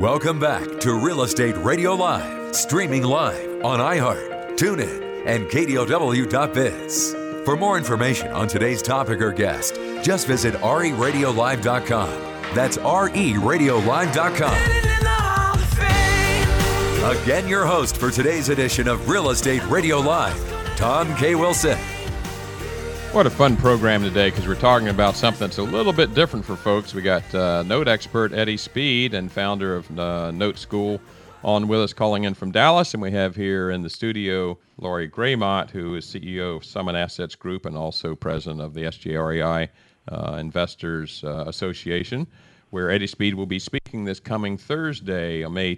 Welcome 0.00 0.40
back 0.40 0.80
to 0.80 0.94
Real 0.94 1.22
Estate 1.22 1.56
Radio 1.58 1.94
Live, 1.94 2.56
streaming 2.56 3.04
live 3.04 3.64
on 3.64 3.78
iHeart, 3.78 4.56
TuneIn, 4.56 5.22
and 5.26 5.46
KDOW.biz. 5.46 7.14
For 7.44 7.56
more 7.56 7.78
information 7.78 8.32
on 8.32 8.48
today's 8.48 8.82
topic 8.82 9.20
or 9.20 9.30
guest, 9.30 9.76
just 10.02 10.26
visit 10.26 10.54
reradiolive.com. 10.54 12.10
That's 12.54 12.78
reradiolive.com. 12.78 14.81
Again, 17.02 17.48
your 17.48 17.66
host 17.66 17.96
for 17.96 18.12
today's 18.12 18.48
edition 18.48 18.86
of 18.86 19.08
Real 19.08 19.30
Estate 19.30 19.66
Radio 19.66 19.98
Live, 19.98 20.38
Tom 20.76 21.12
K. 21.16 21.34
Wilson. 21.34 21.76
What 23.10 23.26
a 23.26 23.30
fun 23.30 23.56
program 23.56 24.02
today 24.02 24.30
because 24.30 24.46
we're 24.46 24.54
talking 24.54 24.86
about 24.86 25.16
something 25.16 25.40
that's 25.40 25.58
a 25.58 25.64
little 25.64 25.92
bit 25.92 26.14
different 26.14 26.44
for 26.44 26.54
folks. 26.54 26.94
We 26.94 27.02
got 27.02 27.34
uh, 27.34 27.64
note 27.64 27.88
expert 27.88 28.32
Eddie 28.32 28.56
Speed 28.56 29.14
and 29.14 29.32
founder 29.32 29.74
of 29.74 29.98
uh, 29.98 30.30
Note 30.30 30.56
School 30.56 31.00
on 31.42 31.66
with 31.66 31.80
us 31.80 31.92
calling 31.92 32.22
in 32.22 32.34
from 32.34 32.52
Dallas. 32.52 32.94
And 32.94 33.02
we 33.02 33.10
have 33.10 33.34
here 33.34 33.72
in 33.72 33.82
the 33.82 33.90
studio 33.90 34.56
Lori 34.78 35.08
Greymont, 35.10 35.70
who 35.70 35.96
is 35.96 36.06
CEO 36.06 36.58
of 36.58 36.64
Summit 36.64 36.94
Assets 36.94 37.34
Group 37.34 37.66
and 37.66 37.76
also 37.76 38.14
president 38.14 38.60
of 38.60 38.74
the 38.74 38.82
SJREI 38.82 39.68
uh, 40.06 40.36
Investors 40.38 41.24
uh, 41.24 41.46
Association, 41.48 42.28
where 42.70 42.92
Eddie 42.92 43.08
Speed 43.08 43.34
will 43.34 43.46
be 43.46 43.58
speaking 43.58 44.04
this 44.04 44.20
coming 44.20 44.56
Thursday, 44.56 45.44
May 45.48 45.74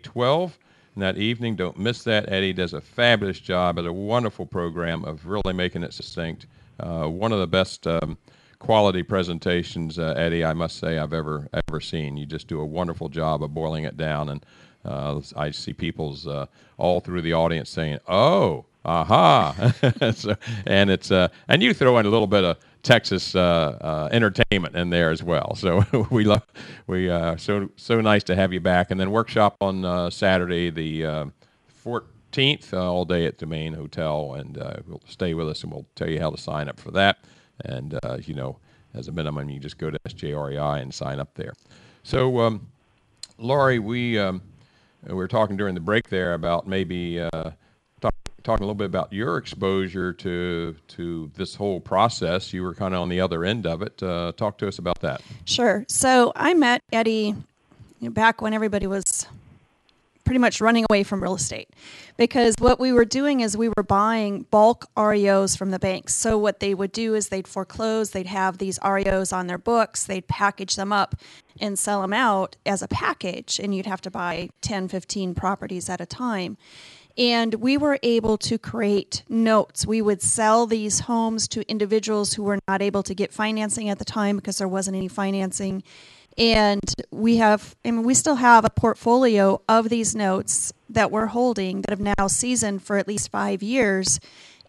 12 0.94 1.14
that 1.14 1.20
evening. 1.20 1.56
Don't 1.56 1.78
miss 1.78 2.04
that. 2.04 2.30
Eddie 2.30 2.52
does 2.52 2.72
a 2.72 2.80
fabulous 2.80 3.40
job 3.40 3.78
at 3.78 3.86
a 3.86 3.92
wonderful 3.92 4.46
program 4.46 5.04
of 5.04 5.26
really 5.26 5.52
making 5.52 5.82
it 5.82 5.92
succinct. 5.92 6.46
Uh, 6.78 7.06
one 7.06 7.32
of 7.32 7.38
the 7.38 7.46
best 7.46 7.86
um, 7.86 8.16
quality 8.58 9.02
presentations, 9.02 9.98
uh, 9.98 10.14
Eddie, 10.16 10.44
I 10.44 10.52
must 10.52 10.78
say, 10.78 10.98
I've 10.98 11.12
ever 11.12 11.48
ever 11.68 11.80
seen. 11.80 12.16
You 12.16 12.26
just 12.26 12.48
do 12.48 12.60
a 12.60 12.66
wonderful 12.66 13.08
job 13.08 13.42
of 13.42 13.54
boiling 13.54 13.84
it 13.84 13.96
down, 13.96 14.28
and 14.28 14.46
uh, 14.84 15.20
I 15.36 15.50
see 15.50 15.72
people's 15.72 16.26
uh, 16.26 16.46
all 16.78 17.00
through 17.00 17.22
the 17.22 17.32
audience 17.32 17.70
saying, 17.70 17.98
"Oh, 18.08 18.64
aha!" 18.84 19.72
so, 20.14 20.36
and 20.66 20.90
it's 20.90 21.10
uh, 21.10 21.28
and 21.48 21.62
you 21.62 21.74
throw 21.74 21.98
in 21.98 22.06
a 22.06 22.10
little 22.10 22.26
bit 22.26 22.44
of 22.44 22.58
Texas 22.84 23.34
uh, 23.34 23.78
uh, 23.80 24.08
entertainment 24.12 24.76
in 24.76 24.90
there 24.90 25.10
as 25.10 25.22
well. 25.22 25.56
So 25.56 25.84
we 26.10 26.24
love 26.24 26.42
we 26.86 27.10
uh, 27.10 27.36
so 27.36 27.70
so 27.76 28.00
nice 28.00 28.22
to 28.24 28.36
have 28.36 28.52
you 28.52 28.60
back. 28.60 28.90
And 28.90 29.00
then 29.00 29.10
workshop 29.10 29.56
on 29.60 30.10
Saturday 30.10 30.70
the 30.70 31.04
uh, 31.04 31.26
fourteenth, 31.66 32.72
uh, 32.72 32.92
all 32.92 33.04
day 33.04 33.26
at 33.26 33.38
Domain 33.38 33.74
Hotel, 33.74 34.34
and 34.34 34.56
we'll 34.86 35.02
stay 35.08 35.34
with 35.34 35.48
us 35.48 35.64
and 35.64 35.72
we'll 35.72 35.86
tell 35.96 36.08
you 36.08 36.20
how 36.20 36.30
to 36.30 36.38
sign 36.38 36.68
up 36.68 36.78
for 36.78 36.92
that. 36.92 37.18
And 37.64 37.98
you 38.24 38.34
know, 38.34 38.58
as 38.94 39.08
a 39.08 39.12
minimum, 39.12 39.48
you 39.50 39.58
just 39.58 39.78
go 39.78 39.90
to 39.90 39.98
SJREI 40.06 40.82
and 40.82 40.94
sign 40.94 41.18
up 41.18 41.34
there. 41.34 41.54
So, 42.04 42.40
um, 42.40 42.68
Lori, 43.38 43.78
we. 43.78 44.18
Um, 44.18 44.42
we 45.06 45.14
were 45.14 45.28
talking 45.28 45.58
during 45.58 45.74
the 45.74 45.82
break 45.82 46.08
there 46.08 46.32
about 46.32 46.66
maybe 46.66 47.20
uh, 47.20 47.50
talking 48.44 48.62
a 48.62 48.66
little 48.66 48.74
bit 48.74 48.84
about 48.84 49.12
your 49.12 49.38
exposure 49.38 50.12
to 50.12 50.76
to 50.88 51.30
this 51.34 51.56
whole 51.56 51.80
process. 51.80 52.52
You 52.52 52.62
were 52.62 52.74
kind 52.74 52.94
of 52.94 53.00
on 53.00 53.08
the 53.08 53.20
other 53.20 53.44
end 53.44 53.66
of 53.66 53.82
it. 53.82 54.00
Uh, 54.02 54.32
talk 54.36 54.58
to 54.58 54.68
us 54.68 54.78
about 54.78 55.00
that. 55.00 55.22
Sure. 55.44 55.84
So 55.88 56.32
I 56.36 56.54
met 56.54 56.82
Eddie 56.92 57.34
back 58.00 58.42
when 58.42 58.52
everybody 58.52 58.86
was 58.86 59.26
pretty 60.24 60.38
much 60.38 60.60
running 60.60 60.84
away 60.88 61.02
from 61.02 61.22
real 61.22 61.34
estate 61.34 61.68
because 62.16 62.54
what 62.58 62.80
we 62.80 62.92
were 62.92 63.04
doing 63.04 63.40
is 63.40 63.56
we 63.56 63.68
were 63.68 63.82
buying 63.82 64.42
bulk 64.50 64.86
REOs 64.96 65.56
from 65.56 65.70
the 65.70 65.78
banks. 65.78 66.14
So 66.14 66.38
what 66.38 66.60
they 66.60 66.74
would 66.74 66.92
do 66.92 67.14
is 67.14 67.28
they'd 67.28 67.46
foreclose, 67.46 68.10
they'd 68.10 68.26
have 68.26 68.58
these 68.58 68.78
REOs 68.78 69.36
on 69.36 69.46
their 69.48 69.58
books, 69.58 70.04
they'd 70.04 70.26
package 70.26 70.76
them 70.76 70.92
up 70.92 71.14
and 71.60 71.78
sell 71.78 72.00
them 72.00 72.14
out 72.14 72.56
as 72.64 72.82
a 72.82 72.88
package 72.88 73.60
and 73.62 73.74
you'd 73.74 73.86
have 73.86 74.00
to 74.02 74.10
buy 74.10 74.48
10, 74.62 74.88
15 74.88 75.34
properties 75.34 75.90
at 75.90 76.00
a 76.00 76.06
time. 76.06 76.56
And 77.16 77.54
we 77.54 77.76
were 77.76 77.98
able 78.02 78.36
to 78.38 78.58
create 78.58 79.22
notes. 79.28 79.86
We 79.86 80.02
would 80.02 80.20
sell 80.20 80.66
these 80.66 81.00
homes 81.00 81.46
to 81.48 81.68
individuals 81.70 82.34
who 82.34 82.42
were 82.42 82.58
not 82.66 82.82
able 82.82 83.02
to 83.04 83.14
get 83.14 83.32
financing 83.32 83.88
at 83.88 83.98
the 83.98 84.04
time 84.04 84.36
because 84.36 84.58
there 84.58 84.68
wasn't 84.68 84.96
any 84.96 85.08
financing. 85.08 85.84
And 86.36 86.82
we 87.12 87.36
have 87.36 87.76
I 87.84 87.92
mean 87.92 88.02
we 88.02 88.14
still 88.14 88.36
have 88.36 88.64
a 88.64 88.70
portfolio 88.70 89.62
of 89.68 89.88
these 89.88 90.16
notes 90.16 90.72
that 90.88 91.12
we're 91.12 91.26
holding 91.26 91.82
that 91.82 91.90
have 91.90 92.00
now 92.00 92.26
seasoned 92.26 92.82
for 92.82 92.98
at 92.98 93.06
least 93.06 93.30
5 93.30 93.62
years. 93.62 94.18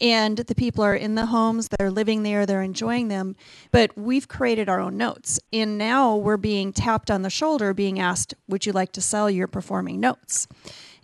And 0.01 0.37
the 0.37 0.55
people 0.55 0.83
are 0.83 0.95
in 0.95 1.15
the 1.15 1.27
homes 1.27 1.69
they're 1.69 1.89
living 1.89 2.21
there 2.21 2.45
they're 2.45 2.61
enjoying 2.61 3.07
them. 3.07 3.35
But 3.71 3.97
we've 3.97 4.27
created 4.27 4.69
our 4.69 4.79
own 4.79 4.97
notes. 4.97 5.39
And 5.51 5.79
now 5.79 6.15
we're 6.15 6.37
being 6.37 6.73
tapped 6.73 7.09
on 7.09 7.23
the 7.23 7.29
shoulder 7.31 7.73
being 7.73 7.99
asked 7.99 8.35
would 8.47 8.67
you 8.67 8.71
like 8.71 8.91
to 8.91 9.01
sell 9.01 9.31
your 9.31 9.47
performing 9.47 9.99
notes 9.99 10.47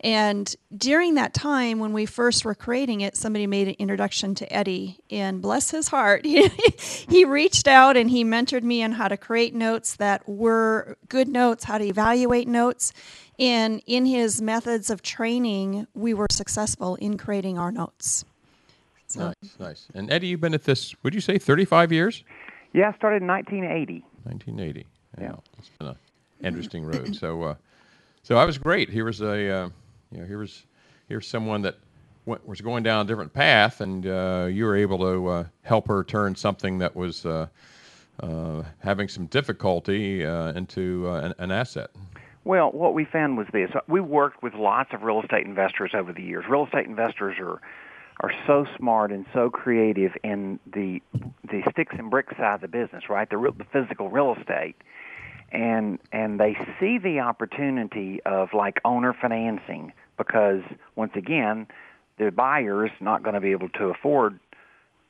and 0.03 0.53
during 0.75 1.13
that 1.13 1.34
time, 1.34 1.77
when 1.77 1.93
we 1.93 2.08
first 2.08 2.43
were 2.43 2.55
creating 2.55 3.01
it, 3.01 3.15
somebody 3.15 3.46
made 3.46 3.67
an 3.67 3.75
introduction 3.77 4.34
to 4.36 4.51
Eddie, 4.51 5.00
and 5.12 5.41
bless 5.43 5.70
his 5.70 5.89
heart, 5.89 6.25
he, 6.25 6.50
he 7.08 7.24
reached 7.24 7.67
out 7.67 7.96
and 7.96 8.10
he 8.10 8.25
mentored 8.25 8.63
me 8.63 8.84
on 8.84 8.93
how 8.93 9.08
to 9.08 9.15
create 9.15 9.53
notes 9.53 9.96
that 9.98 10.27
were 10.27 10.98
good 11.08 11.27
notes, 11.27 11.65
how 11.65 11.77
to 11.77 11.86
evaluate 11.86 12.48
notes. 12.48 12.93
And 13.38 13.81
in 13.86 14.08
his 14.08 14.41
methods 14.41 14.89
of 14.89 15.03
training, 15.03 15.86
we 15.93 16.15
were 16.15 16.27
successful 16.31 16.96
in 16.96 17.17
creating 17.17 17.60
our 17.60 17.72
notes. 17.72 18.25
So. 19.08 19.27
Nice, 19.27 19.60
nice. 19.60 19.88
And 19.93 20.12
Eddie, 20.12 20.27
you've 20.27 20.41
been 20.41 20.53
at 20.55 20.63
this, 20.63 20.96
would 21.03 21.13
you 21.13 21.22
say 21.22 21.38
35 21.38 21.91
years? 21.91 22.24
Yeah, 22.74 22.91
I 22.93 22.98
started 22.98 23.22
in 23.22 23.27
1980. 23.27 24.03
1980. 24.24 24.88
Yeah. 25.20 25.24
yeah. 25.24 25.36
It's 25.60 25.70
been 25.77 25.88
an 25.89 25.96
interesting 26.43 26.86
road. 26.86 27.15
So, 27.15 27.43
uh, 27.43 27.55
so 28.24 28.38
I 28.38 28.46
was 28.46 28.58
great. 28.58 28.89
Here 28.89 29.05
was 29.05 29.22
a. 29.22 29.50
Uh, 29.50 29.70
you 30.12 30.20
know, 30.20 30.25
here's 30.25 30.65
here's 31.08 31.27
someone 31.27 31.62
that 31.63 31.77
went, 32.25 32.46
was 32.48 32.62
going 32.62 32.84
down 32.84 33.06
a 33.06 33.08
different 33.08 33.34
path, 33.34 33.82
and 33.82 34.06
uh, 34.06 34.48
you 34.51 34.65
were 34.65 34.75
able 34.75 34.98
to 35.00 35.27
uh, 35.27 35.44
help 35.63 35.88
her 35.88 36.03
turn 36.03 36.36
something 36.36 36.77
that 36.80 36.96
was 36.96 37.25
uh, 37.25 37.48
uh 38.20 38.63
having 38.80 39.08
some 39.08 39.25
difficulty 39.27 40.25
uh, 40.25 40.51
into 40.53 41.10
an, 41.10 41.34
an, 41.38 41.51
asset. 41.51 41.89
Well, 42.44 42.72
what 42.72 42.94
we 42.94 43.06
found 43.06 43.38
was 43.38 43.48
this: 43.53 43.72
we 43.88 44.01
worked 44.01 44.44
with 44.44 44.53
lots 44.53 44.94
of 44.94 45.03
real 45.03 45.22
estate 45.22 45.46
investors 45.46 45.91
over 45.94 46.12
the 46.13 46.24
years. 46.24 46.46
Real 46.50 46.65
estate 46.65 46.86
investors 46.86 47.38
are 47.39 47.62
are 48.20 48.34
so 48.46 48.68
smart 48.77 49.12
and 49.12 49.25
so 49.34 49.50
creative 49.50 50.12
in 50.24 50.60
the 50.72 51.01
the 51.44 51.63
sticks 51.72 51.96
and 51.98 52.12
bricks 52.12 52.36
side 52.38 52.56
of 52.56 52.62
the 52.62 52.68
business, 52.68 53.10
right? 53.10 53.30
The 53.30 53.38
real, 53.38 53.53
the 53.53 53.65
physical 53.65 54.10
real 54.10 54.36
estate 54.39 54.75
and 55.51 56.00
and 56.12 56.39
they 56.39 56.58
see 56.80 56.98
the 56.98 57.20
opportunity 57.20 58.22
of 58.25 58.53
like 58.53 58.80
owner 58.86 59.13
financing 59.13 59.91
because 60.18 60.62
once 60.96 61.12
again 61.15 61.68
the 62.18 62.32
buyer's 62.32 62.91
not 63.00 63.24
going 63.24 63.34
to 63.34 63.41
be 63.41 63.51
able 63.51 63.70
to 63.70 63.86
afford 63.86 64.39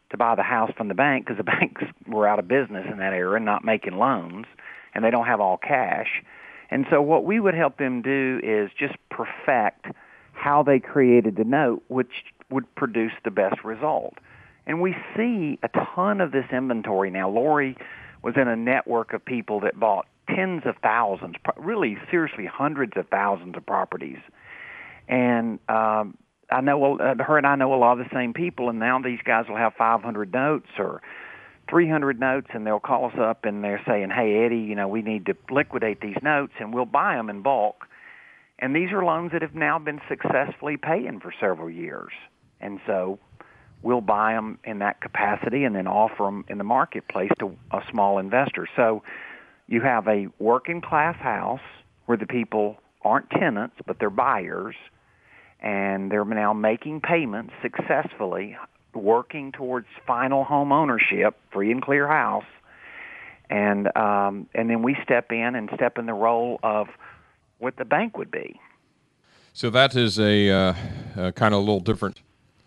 to 0.09 0.17
buy 0.17 0.35
the 0.35 0.43
house 0.43 0.71
from 0.77 0.87
the 0.87 0.93
bank 0.93 1.25
because 1.25 1.37
the 1.37 1.43
banks 1.59 1.83
were 2.07 2.27
out 2.27 2.39
of 2.39 2.47
business 2.47 2.85
in 2.91 2.97
that 2.97 3.13
era 3.13 3.35
and 3.35 3.45
not 3.45 3.63
making 3.63 3.97
loans 3.97 4.45
and 4.93 5.03
they 5.03 5.11
don't 5.11 5.27
have 5.27 5.39
all 5.39 5.57
cash 5.57 6.23
and 6.69 6.85
so 6.89 7.01
what 7.01 7.25
we 7.25 7.39
would 7.39 7.55
help 7.55 7.77
them 7.77 8.01
do 8.01 8.39
is 8.43 8.69
just 8.77 8.95
perfect 9.09 9.87
how 10.33 10.63
they 10.63 10.79
created 10.79 11.35
the 11.35 11.43
note 11.43 11.83
which 11.87 12.11
would 12.49 12.73
produce 12.75 13.13
the 13.23 13.31
best 13.31 13.63
result 13.63 14.13
and 14.67 14.81
we 14.81 14.95
see 15.15 15.57
a 15.63 15.69
ton 15.95 16.21
of 16.21 16.31
this 16.31 16.45
inventory 16.51 17.09
now 17.09 17.29
lori 17.29 17.75
was 18.23 18.35
in 18.37 18.47
a 18.47 18.55
network 18.55 19.13
of 19.13 19.23
people 19.23 19.59
that 19.59 19.79
bought 19.79 20.05
tens 20.35 20.63
of 20.65 20.75
thousands, 20.81 21.35
really 21.57 21.97
seriously 22.09 22.45
hundreds 22.45 22.93
of 22.95 23.07
thousands 23.09 23.55
of 23.57 23.65
properties. 23.65 24.19
And 25.11 25.59
um, 25.67 26.17
I 26.49 26.61
know 26.61 26.97
uh, 26.97 27.21
her 27.21 27.37
and 27.37 27.45
I 27.45 27.55
know 27.55 27.73
a 27.73 27.75
lot 27.75 27.99
of 27.99 27.99
the 27.99 28.15
same 28.15 28.33
people, 28.33 28.69
and 28.69 28.79
now 28.79 28.99
these 28.99 29.19
guys 29.23 29.45
will 29.47 29.57
have 29.57 29.73
500 29.77 30.33
notes 30.33 30.69
or 30.79 31.01
300 31.69 32.19
notes, 32.19 32.47
and 32.53 32.65
they'll 32.65 32.79
call 32.79 33.05
us 33.05 33.17
up 33.19 33.43
and 33.43 33.63
they're 33.63 33.81
saying, 33.85 34.09
"Hey 34.09 34.43
Eddie, 34.45 34.59
you 34.59 34.75
know 34.75 34.87
we 34.87 35.01
need 35.01 35.25
to 35.27 35.35
liquidate 35.51 35.99
these 36.01 36.17
notes, 36.23 36.53
and 36.59 36.73
we'll 36.73 36.85
buy 36.85 37.15
them 37.15 37.29
in 37.29 37.41
bulk." 37.41 37.85
And 38.57 38.75
these 38.75 38.91
are 38.91 39.03
loans 39.03 39.31
that 39.33 39.41
have 39.41 39.55
now 39.55 39.79
been 39.79 39.99
successfully 40.07 40.77
paying 40.77 41.19
for 41.19 41.33
several 41.39 41.69
years, 41.69 42.13
and 42.61 42.79
so 42.87 43.19
we'll 43.83 44.01
buy 44.01 44.33
them 44.33 44.59
in 44.63 44.79
that 44.79 45.01
capacity 45.01 45.65
and 45.65 45.75
then 45.75 45.87
offer 45.87 46.23
them 46.23 46.45
in 46.47 46.57
the 46.57 46.63
marketplace 46.63 47.31
to 47.39 47.57
a 47.71 47.81
small 47.89 48.17
investor. 48.17 48.67
So 48.75 49.03
you 49.67 49.81
have 49.81 50.07
a 50.07 50.27
working 50.39 50.81
class 50.81 51.17
house 51.17 51.61
where 52.05 52.17
the 52.17 52.27
people 52.27 52.77
aren't 53.03 53.29
tenants, 53.31 53.75
but 53.87 53.97
they're 53.99 54.09
buyers, 54.09 54.75
and 55.61 56.11
they're 56.11 56.25
now 56.25 56.53
making 56.53 57.01
payments 57.01 57.53
successfully, 57.61 58.57
working 58.93 59.51
towards 59.51 59.87
final 60.05 60.43
home 60.43 60.71
ownership, 60.71 61.37
free 61.51 61.71
and 61.71 61.81
clear 61.81 62.07
house. 62.07 62.45
And 63.49 63.95
um, 63.97 64.47
and 64.55 64.69
then 64.69 64.81
we 64.81 64.95
step 65.03 65.31
in 65.31 65.55
and 65.55 65.69
step 65.75 65.97
in 65.97 66.05
the 66.05 66.13
role 66.13 66.59
of 66.63 66.87
what 67.59 67.75
the 67.77 67.85
bank 67.85 68.17
would 68.17 68.31
be. 68.31 68.59
So 69.53 69.69
that 69.69 69.95
is 69.95 70.17
a, 70.17 70.49
uh, 70.49 70.73
a 71.17 71.31
kind 71.33 71.53
of 71.53 71.59
a 71.59 71.63
little 71.63 71.81
different 71.81 72.21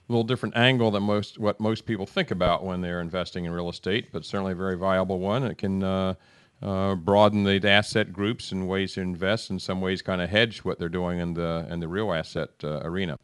little 0.09 0.25
different 0.25 0.55
angle 0.55 0.91
than 0.91 1.03
most 1.03 1.39
what 1.39 1.59
most 1.59 1.87
people 1.87 2.05
think 2.05 2.31
about 2.31 2.63
when 2.63 2.83
they're 2.83 3.01
investing 3.01 3.47
in 3.47 3.53
real 3.53 3.71
estate, 3.71 4.13
but 4.13 4.25
certainly 4.25 4.53
a 4.53 4.57
very 4.57 4.77
viable 4.77 5.19
one. 5.19 5.43
It 5.45 5.57
can 5.57 5.83
uh, 5.83 6.15
uh, 6.63 6.95
broaden 6.95 7.45
the 7.45 7.69
asset 7.69 8.13
groups 8.13 8.53
and 8.53 8.69
ways 8.69 8.95
to 8.95 9.01
invest. 9.01 9.51
In 9.51 9.59
some 9.59 9.81
ways, 9.81 10.03
kind 10.03 10.23
of 10.23 10.31
hedge 10.31 10.61
what 10.61 10.79
they're 10.79 10.89
doing 10.89 11.19
in 11.19 11.35
the 11.35 11.67
in 11.69 11.81
the 11.81 11.89
real 11.89 12.13
asset 12.13 12.51
uh, 12.63 12.81
arena. 12.83 13.19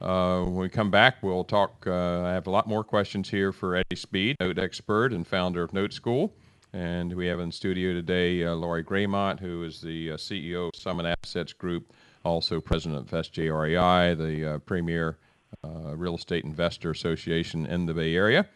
Uh, 0.00 0.42
when 0.42 0.56
we 0.56 0.68
come 0.68 0.90
back, 0.90 1.22
we'll 1.22 1.44
talk. 1.44 1.86
Uh, 1.86 2.22
I 2.22 2.32
have 2.32 2.46
a 2.46 2.50
lot 2.50 2.68
more 2.68 2.84
questions 2.84 3.30
here 3.30 3.52
for 3.52 3.76
Eddie 3.76 3.96
Speed, 3.96 4.36
note 4.40 4.58
expert 4.58 5.12
and 5.12 5.26
founder 5.26 5.62
of 5.62 5.72
Note 5.72 5.92
School. 5.92 6.32
And 6.72 7.12
we 7.14 7.26
have 7.26 7.38
in 7.38 7.52
studio 7.52 7.92
today 7.92 8.44
uh, 8.44 8.54
Lori 8.54 8.82
Greymont, 8.82 9.38
who 9.38 9.62
is 9.62 9.80
the 9.80 10.10
CEO 10.10 10.68
of 10.68 10.80
Summit 10.80 11.06
Assets 11.24 11.52
Group, 11.52 11.92
also 12.24 12.60
president 12.60 13.12
of 13.12 13.26
SJREI, 13.26 14.16
the 14.16 14.60
premier 14.66 15.18
real 15.62 16.16
estate 16.16 16.44
investor 16.44 16.90
association 16.90 17.64
in 17.66 17.86
the 17.86 17.94
Bay 17.94 18.14
Area. 18.14 18.46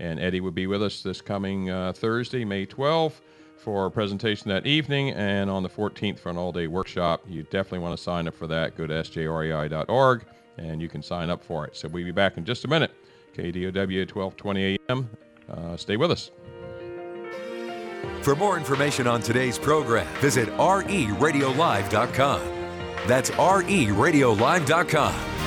And 0.00 0.18
Eddie 0.20 0.40
will 0.40 0.50
be 0.50 0.66
with 0.66 0.82
us 0.82 1.02
this 1.02 1.20
coming 1.20 1.68
Thursday, 1.94 2.44
May 2.44 2.66
12th 2.66 3.20
for 3.58 3.86
a 3.86 3.90
presentation 3.90 4.48
that 4.48 4.66
evening 4.66 5.10
and 5.10 5.50
on 5.50 5.62
the 5.62 5.68
14th 5.68 6.18
for 6.18 6.30
an 6.30 6.36
all 6.36 6.52
day 6.52 6.66
workshop. 6.66 7.22
You 7.26 7.42
definitely 7.44 7.80
want 7.80 7.96
to 7.96 8.02
sign 8.02 8.28
up 8.28 8.34
for 8.34 8.46
that. 8.46 8.76
Go 8.76 8.86
to 8.86 8.94
sjrei.org 8.94 10.24
and 10.56 10.82
you 10.82 10.88
can 10.88 11.02
sign 11.02 11.30
up 11.30 11.44
for 11.44 11.66
it. 11.66 11.76
So 11.76 11.88
we'll 11.88 12.04
be 12.04 12.12
back 12.12 12.36
in 12.36 12.44
just 12.44 12.64
a 12.64 12.68
minute. 12.68 12.92
KDOW 13.36 14.14
1220 14.14 14.78
AM. 14.88 15.10
Uh, 15.50 15.76
stay 15.76 15.96
with 15.96 16.10
us. 16.10 16.30
For 18.22 18.34
more 18.34 18.58
information 18.58 19.06
on 19.06 19.22
today's 19.22 19.58
program, 19.58 20.06
visit 20.20 20.48
reradiolive.com. 20.56 22.40
That's 23.06 23.30
reradiolive.com. 23.30 25.37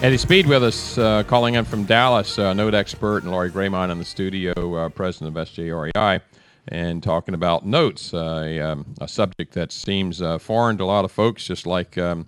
Eddie 0.00 0.16
Speed 0.16 0.46
with 0.46 0.62
us, 0.62 0.96
uh, 0.96 1.24
calling 1.24 1.54
in 1.54 1.64
from 1.64 1.82
Dallas, 1.82 2.38
uh, 2.38 2.54
note 2.54 2.74
expert, 2.74 3.24
and 3.24 3.32
Lori 3.32 3.50
Greymont 3.50 3.90
in 3.90 3.98
the 3.98 4.04
studio, 4.04 4.76
uh, 4.76 4.88
president 4.90 5.36
of 5.36 5.48
SJREI 5.48 6.20
and 6.68 7.02
talking 7.02 7.34
about 7.34 7.66
notes, 7.66 8.14
uh, 8.14 8.72
um, 8.72 8.94
a 9.00 9.08
subject 9.08 9.52
that 9.54 9.72
seems 9.72 10.22
uh, 10.22 10.38
foreign 10.38 10.78
to 10.78 10.84
a 10.84 10.86
lot 10.86 11.04
of 11.04 11.12
folks, 11.12 11.44
just 11.44 11.66
like 11.66 11.98
um, 11.98 12.26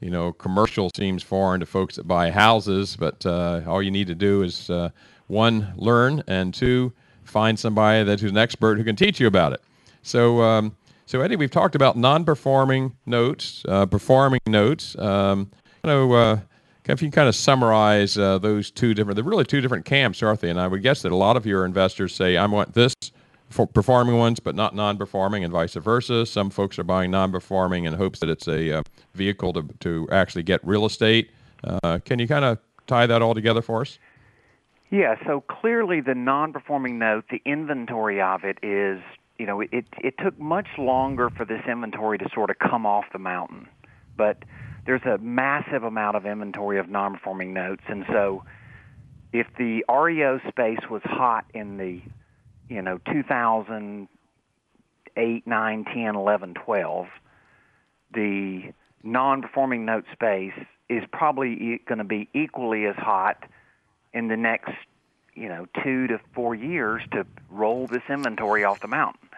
you 0.00 0.10
know, 0.10 0.32
commercial 0.32 0.90
seems 0.96 1.22
foreign 1.22 1.60
to 1.60 1.66
folks 1.66 1.96
that 1.96 2.08
buy 2.08 2.30
houses, 2.30 2.96
but 2.96 3.24
uh, 3.26 3.60
all 3.66 3.82
you 3.82 3.90
need 3.90 4.06
to 4.06 4.14
do 4.14 4.42
is 4.42 4.70
uh, 4.70 4.90
one, 5.26 5.72
learn, 5.76 6.22
and 6.26 6.54
two, 6.54 6.92
find 7.24 7.58
somebody 7.58 8.02
that's 8.04 8.22
who's 8.22 8.30
an 8.30 8.38
expert 8.38 8.78
who 8.78 8.84
can 8.84 8.96
teach 8.96 9.20
you 9.20 9.26
about 9.26 9.52
it. 9.52 9.62
So, 10.02 10.40
um, 10.42 10.74
so 11.04 11.20
Eddie, 11.20 11.36
we've 11.36 11.50
talked 11.50 11.74
about 11.74 11.96
non-performing 11.96 12.96
notes, 13.04 13.64
uh, 13.68 13.86
performing 13.86 14.40
notes. 14.46 14.98
Um, 14.98 15.50
you 15.84 15.90
know, 15.90 16.12
uh, 16.12 16.40
if 16.84 17.02
you 17.02 17.06
can 17.08 17.12
kind 17.12 17.28
of 17.28 17.36
summarize 17.36 18.18
uh, 18.18 18.38
those 18.38 18.70
two 18.70 18.94
different, 18.94 19.16
they're 19.16 19.24
really 19.24 19.44
two 19.44 19.60
different 19.60 19.84
camps, 19.84 20.22
aren't 20.22 20.40
they? 20.40 20.50
And 20.50 20.58
I 20.60 20.66
would 20.66 20.82
guess 20.82 21.02
that 21.02 21.12
a 21.12 21.16
lot 21.16 21.36
of 21.36 21.46
your 21.46 21.64
investors 21.64 22.14
say, 22.14 22.36
I 22.36 22.46
want 22.46 22.74
this 22.74 22.94
performing 23.50 24.16
ones, 24.16 24.40
but 24.40 24.54
not 24.54 24.74
non-performing, 24.74 25.44
and 25.44 25.52
vice 25.52 25.74
versa. 25.74 26.24
Some 26.26 26.50
folks 26.50 26.78
are 26.78 26.84
buying 26.84 27.10
non-performing 27.10 27.84
in 27.84 27.94
hopes 27.94 28.20
that 28.20 28.28
it's 28.28 28.48
a 28.48 28.78
uh, 28.78 28.82
vehicle 29.14 29.52
to 29.54 29.62
to 29.80 30.08
actually 30.10 30.42
get 30.42 30.64
real 30.66 30.86
estate. 30.86 31.30
Uh, 31.64 31.98
can 32.04 32.18
you 32.18 32.28
kind 32.28 32.44
of 32.44 32.58
tie 32.86 33.06
that 33.06 33.22
all 33.22 33.34
together 33.34 33.62
for 33.62 33.82
us? 33.82 33.98
Yeah. 34.90 35.14
So 35.26 35.42
clearly, 35.42 36.00
the 36.00 36.14
non-performing 36.14 36.98
note, 36.98 37.24
the 37.30 37.42
inventory 37.44 38.20
of 38.20 38.44
it 38.44 38.58
is, 38.62 39.00
you 39.38 39.46
know, 39.46 39.60
it 39.60 39.70
it 39.98 40.14
took 40.18 40.38
much 40.38 40.68
longer 40.78 41.30
for 41.30 41.44
this 41.44 41.62
inventory 41.68 42.18
to 42.18 42.28
sort 42.34 42.50
of 42.50 42.58
come 42.58 42.86
off 42.86 43.04
the 43.12 43.18
mountain, 43.18 43.68
but 44.16 44.38
there's 44.86 45.02
a 45.02 45.18
massive 45.18 45.84
amount 45.84 46.16
of 46.16 46.26
inventory 46.26 46.78
of 46.78 46.88
non-performing 46.88 47.52
notes, 47.52 47.82
and 47.88 48.04
so 48.08 48.44
if 49.32 49.46
the 49.58 49.84
REO 49.88 50.40
space 50.48 50.80
was 50.90 51.02
hot 51.04 51.44
in 51.54 51.76
the 51.76 52.00
you 52.70 52.80
know 52.80 52.98
2008 53.12 55.46
9 55.46 55.84
10 55.84 56.16
11 56.16 56.54
12 56.54 57.06
the 58.14 58.72
non-performing 59.02 59.84
note 59.84 60.04
space 60.12 60.54
is 60.88 61.02
probably 61.12 61.80
going 61.86 61.98
to 61.98 62.04
be 62.04 62.28
equally 62.32 62.86
as 62.86 62.96
hot 62.96 63.44
in 64.14 64.28
the 64.28 64.36
next 64.36 64.72
you 65.34 65.48
know 65.48 65.66
2 65.82 66.06
to 66.06 66.18
4 66.34 66.54
years 66.54 67.02
to 67.12 67.26
roll 67.50 67.86
this 67.86 68.02
inventory 68.08 68.64
off 68.64 68.80
the 68.80 68.88
mountain. 68.88 69.28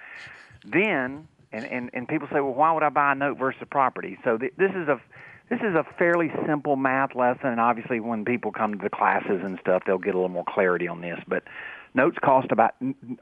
Then 0.64 1.27
and 1.53 1.64
and, 1.64 1.90
and 1.92 2.07
people 2.07 2.29
say 2.29 2.40
well 2.40 2.55
why 2.55 2.73
would 2.73 2.85
I 2.85 2.90
buy 2.90 3.12
a 3.12 3.14
note 3.14 3.38
versus 3.38 3.62
a 3.62 3.66
property? 3.66 4.18
So 4.25 4.38
th- 4.38 4.55
this 4.57 4.71
is 4.71 4.88
a 4.88 5.01
this 5.49 5.61
is 5.61 5.75
a 5.75 5.85
fairly 5.99 6.31
simple 6.47 6.77
math 6.77 7.14
lesson 7.14 7.49
and 7.49 7.61
obviously 7.61 8.01
when 8.01 8.25
people 8.25 8.53
come 8.53 8.75
to 8.75 8.83
the 8.83 8.90
classes 8.90 9.40
and 9.42 9.59
stuff 9.61 9.83
they'll 9.87 9.99
get 9.99 10.14
a 10.14 10.18
little 10.18 10.29
more 10.29 10.45
clarity 10.47 10.88
on 10.88 11.01
this 11.01 11.18
but 11.27 11.45
notes 11.94 12.16
cost 12.22 12.50
about 12.50 12.74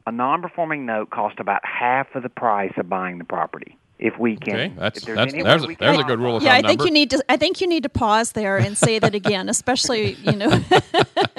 a 0.06 0.12
non-performing 0.12 0.86
note 0.86 1.10
cost 1.10 1.38
about 1.38 1.64
half 1.64 2.14
of 2.14 2.22
the 2.22 2.28
price 2.28 2.72
of 2.76 2.88
buying 2.88 3.18
the 3.18 3.24
property. 3.24 3.76
If 3.98 4.18
we 4.18 4.36
can, 4.36 4.54
okay, 4.54 4.72
that's 4.78 5.02
that's 5.02 5.04
there's, 5.04 5.44
there's, 5.44 5.64
a, 5.64 5.76
there's 5.78 5.98
a 5.98 6.04
good 6.04 6.20
rule 6.20 6.38
of 6.38 6.42
yeah, 6.42 6.56
thumb. 6.56 6.64
I 6.64 6.68
think 6.68 6.78
number. 6.78 6.86
you 6.86 6.90
need 6.90 7.10
to. 7.10 7.22
I 7.28 7.36
think 7.36 7.60
you 7.60 7.66
need 7.66 7.82
to 7.82 7.90
pause 7.90 8.32
there 8.32 8.56
and 8.56 8.78
say 8.78 8.98
that 8.98 9.14
again, 9.14 9.48
especially 9.50 10.14
you 10.14 10.32
know, 10.32 10.48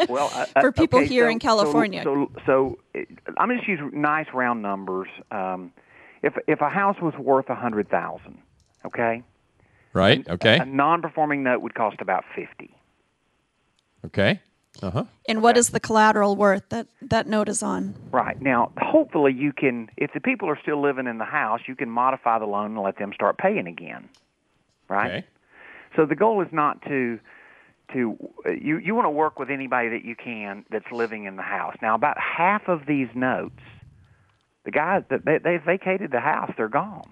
well, 0.08 0.32
uh, 0.36 0.46
for 0.62 0.72
people 0.72 1.00
okay, 1.00 1.08
here 1.08 1.26
so, 1.26 1.32
in 1.32 1.40
California. 1.40 2.04
So, 2.04 2.30
so, 2.46 2.78
so 2.94 3.06
I'm 3.40 3.50
going 3.50 3.60
to 3.60 3.68
use 3.68 3.80
nice 3.92 4.28
round 4.32 4.62
numbers. 4.62 5.08
Um, 5.32 5.74
if 6.22 6.36
if 6.48 6.62
a 6.62 6.70
house 6.70 6.98
was 7.02 7.16
worth 7.16 7.50
a 7.50 7.56
hundred 7.56 7.90
thousand, 7.90 8.38
okay, 8.86 9.24
right, 9.94 10.30
okay, 10.30 10.60
a, 10.60 10.62
a 10.62 10.66
non-performing 10.66 11.42
note 11.42 11.64
would 11.64 11.74
cost 11.74 12.00
about 12.00 12.26
fifty. 12.36 12.76
Okay. 14.06 14.40
Uh-huh. 14.82 15.06
And 15.28 15.44
what 15.44 15.58
is 15.58 15.70
the 15.70 15.80
collateral 15.80 16.36
worth 16.36 16.68
that 16.70 16.88
that 17.02 17.28
note 17.28 17.48
is 17.50 17.62
on? 17.62 17.94
Right. 18.12 18.42
Now, 18.42 18.72
hopefully 18.78 19.34
you 19.34 19.54
can 19.54 19.90
if 19.98 20.12
the 20.14 20.20
people 20.20 20.50
are 20.50 20.58
still 20.62 20.82
living 20.82 21.08
in 21.08 21.18
the 21.18 21.26
house, 21.26 21.62
you 21.68 21.76
can 21.76 21.90
modify 21.90 22.40
the 22.40 22.46
loan 22.46 22.72
and 22.72 22.82
let 22.82 22.98
them 22.98 23.14
start 23.14 23.38
paying 23.38 23.68
again. 23.68 24.10
Right? 24.88 25.12
Okay. 25.12 25.26
So 25.96 26.06
the 26.06 26.16
goal 26.16 26.42
is 26.42 26.48
not 26.52 26.82
to 26.84 27.20
to 27.94 28.18
you 28.46 28.78
you 28.78 28.96
want 28.96 29.06
to 29.06 29.10
work 29.12 29.38
with 29.38 29.50
anybody 29.50 29.90
that 29.90 30.04
you 30.04 30.16
can 30.16 30.66
that's 30.72 30.92
living 30.92 31.26
in 31.26 31.36
the 31.36 31.42
house. 31.44 31.76
Now, 31.82 31.96
about 31.96 32.18
half 32.20 32.68
of 32.68 32.86
these 32.88 33.10
notes, 33.14 33.60
the 34.66 34.72
guys 34.72 35.04
that 35.10 35.26
they 35.26 35.38
they 35.38 35.58
vacated 35.58 36.12
the 36.12 36.22
house, 36.22 36.52
they're 36.58 36.68
gone. 36.70 37.10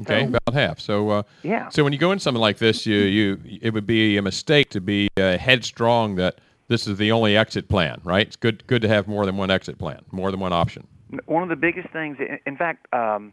Okay, 0.00 0.22
So- 0.22 0.28
about 0.28 0.54
half. 0.54 0.78
So 0.78 1.08
uh, 1.10 1.22
Yeah. 1.42 1.68
So 1.70 1.82
when 1.84 1.92
you 1.92 1.98
go 1.98 2.12
in 2.12 2.18
something 2.18 2.40
like 2.40 2.58
this, 2.58 2.84
you 2.86 2.96
you 2.98 3.40
it 3.62 3.72
would 3.72 3.86
be 3.86 4.16
a 4.16 4.22
mistake 4.22 4.68
to 4.70 4.80
be 4.80 5.08
uh, 5.16 5.38
headstrong 5.38 6.16
that 6.16 6.40
this 6.68 6.86
is 6.86 6.98
the 6.98 7.12
only 7.12 7.36
exit 7.36 7.68
plan, 7.68 8.00
right? 8.04 8.26
It's 8.26 8.36
good 8.36 8.66
good 8.66 8.82
to 8.82 8.88
have 8.88 9.08
more 9.08 9.26
than 9.26 9.36
one 9.36 9.50
exit 9.50 9.78
plan, 9.78 10.00
more 10.12 10.30
than 10.30 10.40
one 10.40 10.52
option. 10.52 10.86
One 11.24 11.42
of 11.42 11.48
the 11.48 11.56
biggest 11.56 11.88
things, 11.88 12.18
in- 12.44 12.56
fact, 12.56 12.92
um, 12.92 13.32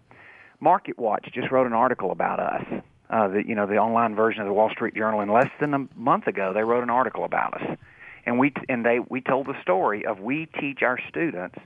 Market 0.61 0.97
Watch 0.97 1.29
just 1.33 1.51
wrote 1.51 1.67
an 1.67 1.73
article 1.73 2.11
about 2.11 2.39
us. 2.39 2.63
Uh, 3.09 3.27
the 3.27 3.47
you 3.47 3.53
know 3.53 3.67
the 3.67 3.77
online 3.77 4.15
version 4.15 4.41
of 4.41 4.47
the 4.47 4.53
Wall 4.53 4.69
Street 4.69 4.95
Journal. 4.95 5.21
In 5.21 5.29
less 5.29 5.49
than 5.59 5.73
a 5.73 5.87
month 5.95 6.27
ago, 6.27 6.53
they 6.53 6.63
wrote 6.63 6.83
an 6.83 6.89
article 6.89 7.23
about 7.23 7.61
us, 7.61 7.77
and 8.25 8.39
we 8.39 8.53
and 8.69 8.85
they 8.85 8.99
we 8.99 9.21
told 9.21 9.47
the 9.47 9.61
story 9.61 10.05
of 10.05 10.19
we 10.19 10.47
teach 10.59 10.81
our 10.81 10.97
students 11.09 11.57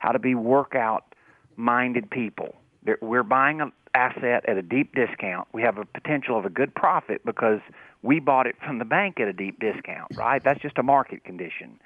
how 0.00 0.12
to 0.12 0.18
be 0.18 0.34
workout 0.34 1.14
minded 1.56 2.10
people. 2.10 2.56
We're 3.00 3.22
buying 3.22 3.60
an 3.60 3.72
asset 3.94 4.44
at 4.48 4.56
a 4.56 4.62
deep 4.62 4.94
discount. 4.94 5.48
We 5.52 5.62
have 5.62 5.78
a 5.78 5.84
potential 5.84 6.38
of 6.38 6.44
a 6.46 6.50
good 6.50 6.74
profit 6.74 7.24
because 7.24 7.60
we 8.02 8.20
bought 8.20 8.46
it 8.46 8.56
from 8.64 8.78
the 8.78 8.84
bank 8.84 9.20
at 9.20 9.28
a 9.28 9.32
deep 9.32 9.58
discount. 9.60 10.16
Right? 10.16 10.42
That's 10.42 10.60
just 10.60 10.78
a 10.78 10.82
market 10.82 11.24
condition 11.24 11.78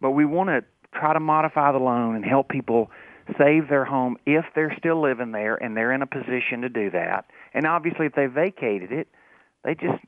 but 0.00 0.10
we 0.10 0.24
want 0.24 0.48
to 0.48 0.64
try 0.98 1.12
to 1.12 1.20
modify 1.20 1.72
the 1.72 1.78
loan 1.78 2.16
and 2.16 2.24
help 2.24 2.48
people 2.48 2.90
save 3.38 3.68
their 3.68 3.84
home 3.84 4.16
if 4.24 4.44
they're 4.54 4.74
still 4.78 5.00
living 5.00 5.32
there 5.32 5.56
and 5.56 5.76
they're 5.76 5.92
in 5.92 6.02
a 6.02 6.06
position 6.06 6.62
to 6.62 6.68
do 6.68 6.90
that. 6.90 7.26
And 7.54 7.66
obviously, 7.66 8.06
if 8.06 8.14
they 8.14 8.26
vacated 8.26 8.92
it, 8.92 9.08
they 9.64 9.74
just 9.74 10.02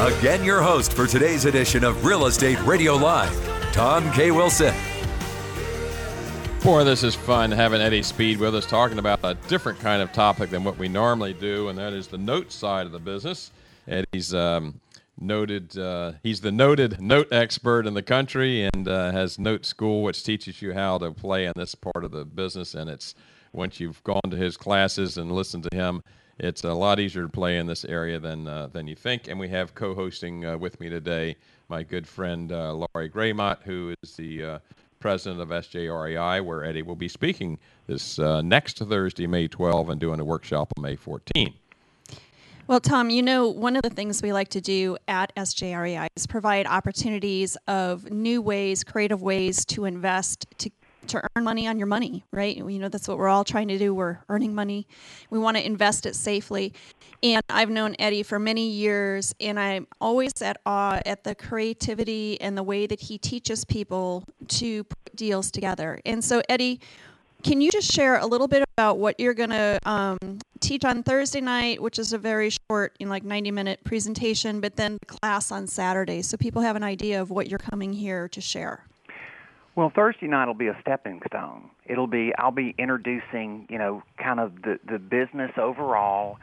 Again, 0.00 0.42
your 0.42 0.62
host 0.62 0.94
for 0.94 1.06
today's 1.06 1.44
edition 1.44 1.84
of 1.84 2.06
Real 2.06 2.24
Estate 2.24 2.58
Radio 2.62 2.94
Live, 2.94 3.30
Tom 3.70 4.10
K. 4.12 4.30
Wilson. 4.30 4.74
Boy, 6.64 6.84
this 6.84 7.04
is 7.04 7.14
fun 7.14 7.50
having 7.50 7.82
Eddie 7.82 8.02
Speed 8.02 8.38
with 8.38 8.54
us 8.54 8.64
talking 8.64 8.98
about 8.98 9.20
a 9.22 9.34
different 9.46 9.78
kind 9.78 10.00
of 10.00 10.10
topic 10.10 10.48
than 10.48 10.64
what 10.64 10.78
we 10.78 10.88
normally 10.88 11.34
do, 11.34 11.68
and 11.68 11.76
that 11.76 11.92
is 11.92 12.06
the 12.06 12.16
note 12.16 12.50
side 12.50 12.86
of 12.86 12.92
the 12.92 12.98
business. 12.98 13.50
Eddie's 13.86 14.32
um, 14.32 14.80
noted. 15.20 15.76
Uh, 15.76 16.12
he's 16.22 16.40
the 16.40 16.50
noted 16.50 16.98
note 16.98 17.28
expert 17.30 17.86
in 17.86 17.92
the 17.92 18.02
country 18.02 18.62
and 18.72 18.88
uh, 18.88 19.12
has 19.12 19.38
Note 19.38 19.66
School, 19.66 20.02
which 20.02 20.24
teaches 20.24 20.62
you 20.62 20.72
how 20.72 20.96
to 20.96 21.12
play 21.12 21.44
in 21.44 21.52
this 21.56 21.74
part 21.74 22.06
of 22.06 22.10
the 22.10 22.24
business. 22.24 22.74
And 22.74 22.88
it's 22.88 23.14
once 23.52 23.80
you've 23.80 24.02
gone 24.04 24.30
to 24.30 24.36
his 24.38 24.56
classes 24.56 25.18
and 25.18 25.30
listened 25.30 25.68
to 25.70 25.76
him, 25.76 26.02
it's 26.40 26.64
a 26.64 26.72
lot 26.72 26.98
easier 26.98 27.22
to 27.22 27.28
play 27.28 27.58
in 27.58 27.66
this 27.66 27.84
area 27.84 28.18
than 28.18 28.46
uh, 28.46 28.68
than 28.72 28.86
you 28.86 28.96
think. 28.96 29.28
And 29.28 29.38
we 29.38 29.48
have 29.50 29.74
co-hosting 29.74 30.44
uh, 30.44 30.58
with 30.58 30.80
me 30.80 30.88
today 30.88 31.36
my 31.68 31.82
good 31.82 32.06
friend 32.06 32.50
uh, 32.50 32.72
Lori 32.72 33.08
Greymont, 33.08 33.62
who 33.62 33.94
is 34.02 34.16
the 34.16 34.42
uh, 34.42 34.58
president 34.98 35.40
of 35.40 35.48
SJREI, 35.48 36.44
where 36.44 36.64
Eddie 36.64 36.82
will 36.82 36.96
be 36.96 37.08
speaking 37.08 37.58
this 37.86 38.18
uh, 38.18 38.42
next 38.42 38.78
Thursday, 38.78 39.26
May 39.26 39.46
12, 39.46 39.90
and 39.90 40.00
doing 40.00 40.18
a 40.18 40.24
workshop 40.24 40.72
on 40.76 40.82
May 40.82 40.96
14. 40.96 41.54
Well, 42.66 42.80
Tom, 42.80 43.10
you 43.10 43.22
know, 43.22 43.48
one 43.48 43.76
of 43.76 43.82
the 43.82 43.90
things 43.90 44.22
we 44.22 44.32
like 44.32 44.48
to 44.50 44.60
do 44.60 44.96
at 45.08 45.34
SJREI 45.36 46.08
is 46.16 46.26
provide 46.26 46.66
opportunities 46.66 47.56
of 47.66 48.10
new 48.10 48.42
ways, 48.42 48.84
creative 48.84 49.22
ways 49.22 49.64
to 49.66 49.84
invest, 49.84 50.46
to 50.58 50.70
to 51.10 51.22
earn 51.36 51.44
money 51.44 51.66
on 51.66 51.78
your 51.78 51.86
money, 51.86 52.24
right? 52.32 52.56
You 52.56 52.78
know, 52.78 52.88
that's 52.88 53.08
what 53.08 53.18
we're 53.18 53.28
all 53.28 53.44
trying 53.44 53.68
to 53.68 53.78
do. 53.78 53.94
We're 53.94 54.18
earning 54.28 54.54
money. 54.54 54.86
We 55.30 55.38
want 55.38 55.56
to 55.56 55.64
invest 55.64 56.06
it 56.06 56.16
safely. 56.16 56.72
And 57.22 57.42
I've 57.50 57.70
known 57.70 57.96
Eddie 57.98 58.22
for 58.22 58.38
many 58.38 58.70
years, 58.70 59.34
and 59.40 59.60
I'm 59.60 59.86
always 60.00 60.40
at 60.40 60.60
awe 60.64 61.00
at 61.04 61.24
the 61.24 61.34
creativity 61.34 62.40
and 62.40 62.56
the 62.56 62.62
way 62.62 62.86
that 62.86 63.00
he 63.00 63.18
teaches 63.18 63.64
people 63.64 64.24
to 64.48 64.84
put 64.84 65.16
deals 65.16 65.50
together. 65.50 66.00
And 66.06 66.24
so, 66.24 66.40
Eddie, 66.48 66.80
can 67.42 67.60
you 67.60 67.70
just 67.70 67.90
share 67.90 68.18
a 68.18 68.26
little 68.26 68.48
bit 68.48 68.64
about 68.76 68.98
what 68.98 69.18
you're 69.18 69.34
going 69.34 69.50
to 69.50 69.78
um, 69.84 70.18
teach 70.60 70.84
on 70.84 71.02
Thursday 71.02 71.40
night, 71.40 71.80
which 71.80 71.98
is 71.98 72.12
a 72.12 72.18
very 72.18 72.50
short, 72.50 72.96
you 72.98 73.06
know, 73.06 73.10
like 73.10 73.24
90 73.24 73.50
minute 73.50 73.80
presentation, 73.84 74.60
but 74.60 74.76
then 74.76 74.98
the 75.00 75.06
class 75.06 75.50
on 75.50 75.66
Saturday 75.66 76.22
so 76.22 76.36
people 76.36 76.62
have 76.62 76.76
an 76.76 76.82
idea 76.82 77.20
of 77.20 77.30
what 77.30 77.48
you're 77.48 77.58
coming 77.58 77.92
here 77.92 78.28
to 78.28 78.40
share? 78.40 78.84
Well, 79.76 79.92
Thursday 79.94 80.26
night 80.26 80.46
will 80.46 80.54
be 80.54 80.66
a 80.66 80.76
stepping 80.80 81.20
stone. 81.26 81.70
It'll 81.86 82.08
be 82.08 82.32
I'll 82.36 82.50
be 82.50 82.74
introducing, 82.76 83.66
you 83.70 83.78
know, 83.78 84.02
kind 84.18 84.40
of 84.40 84.62
the 84.62 84.80
the 84.84 84.98
business 84.98 85.52
overall, 85.56 86.38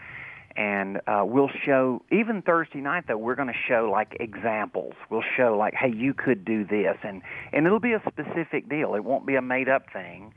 and 0.56 1.02
uh, 1.08 1.24
we'll 1.26 1.52
show 1.66 2.02
even 2.10 2.42
Thursday 2.42 2.80
night 2.80 3.04
though 3.08 3.18
we're 3.18 3.36
going 3.36 3.50
to 3.50 3.60
show 3.68 3.90
like 3.92 4.16
examples. 4.22 4.94
We'll 5.10 5.26
show 5.36 5.58
like, 5.58 5.74
hey, 5.74 5.92
you 5.94 6.14
could 6.14 6.46
do 6.46 6.66
this, 6.66 6.96
and 7.04 7.22
and 7.52 7.66
it'll 7.66 7.82
be 7.82 7.94
a 7.94 8.02
specific 8.08 8.70
deal. 8.70 8.96
It 8.96 9.04
won't 9.04 9.28
be 9.28 9.36
a 9.36 9.42
made 9.42 9.68
up 9.68 9.92
thing, 9.92 10.34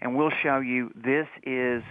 and 0.00 0.16
we'll 0.16 0.32
show 0.42 0.60
you 0.60 0.92
this 0.96 1.28
is 1.42 1.82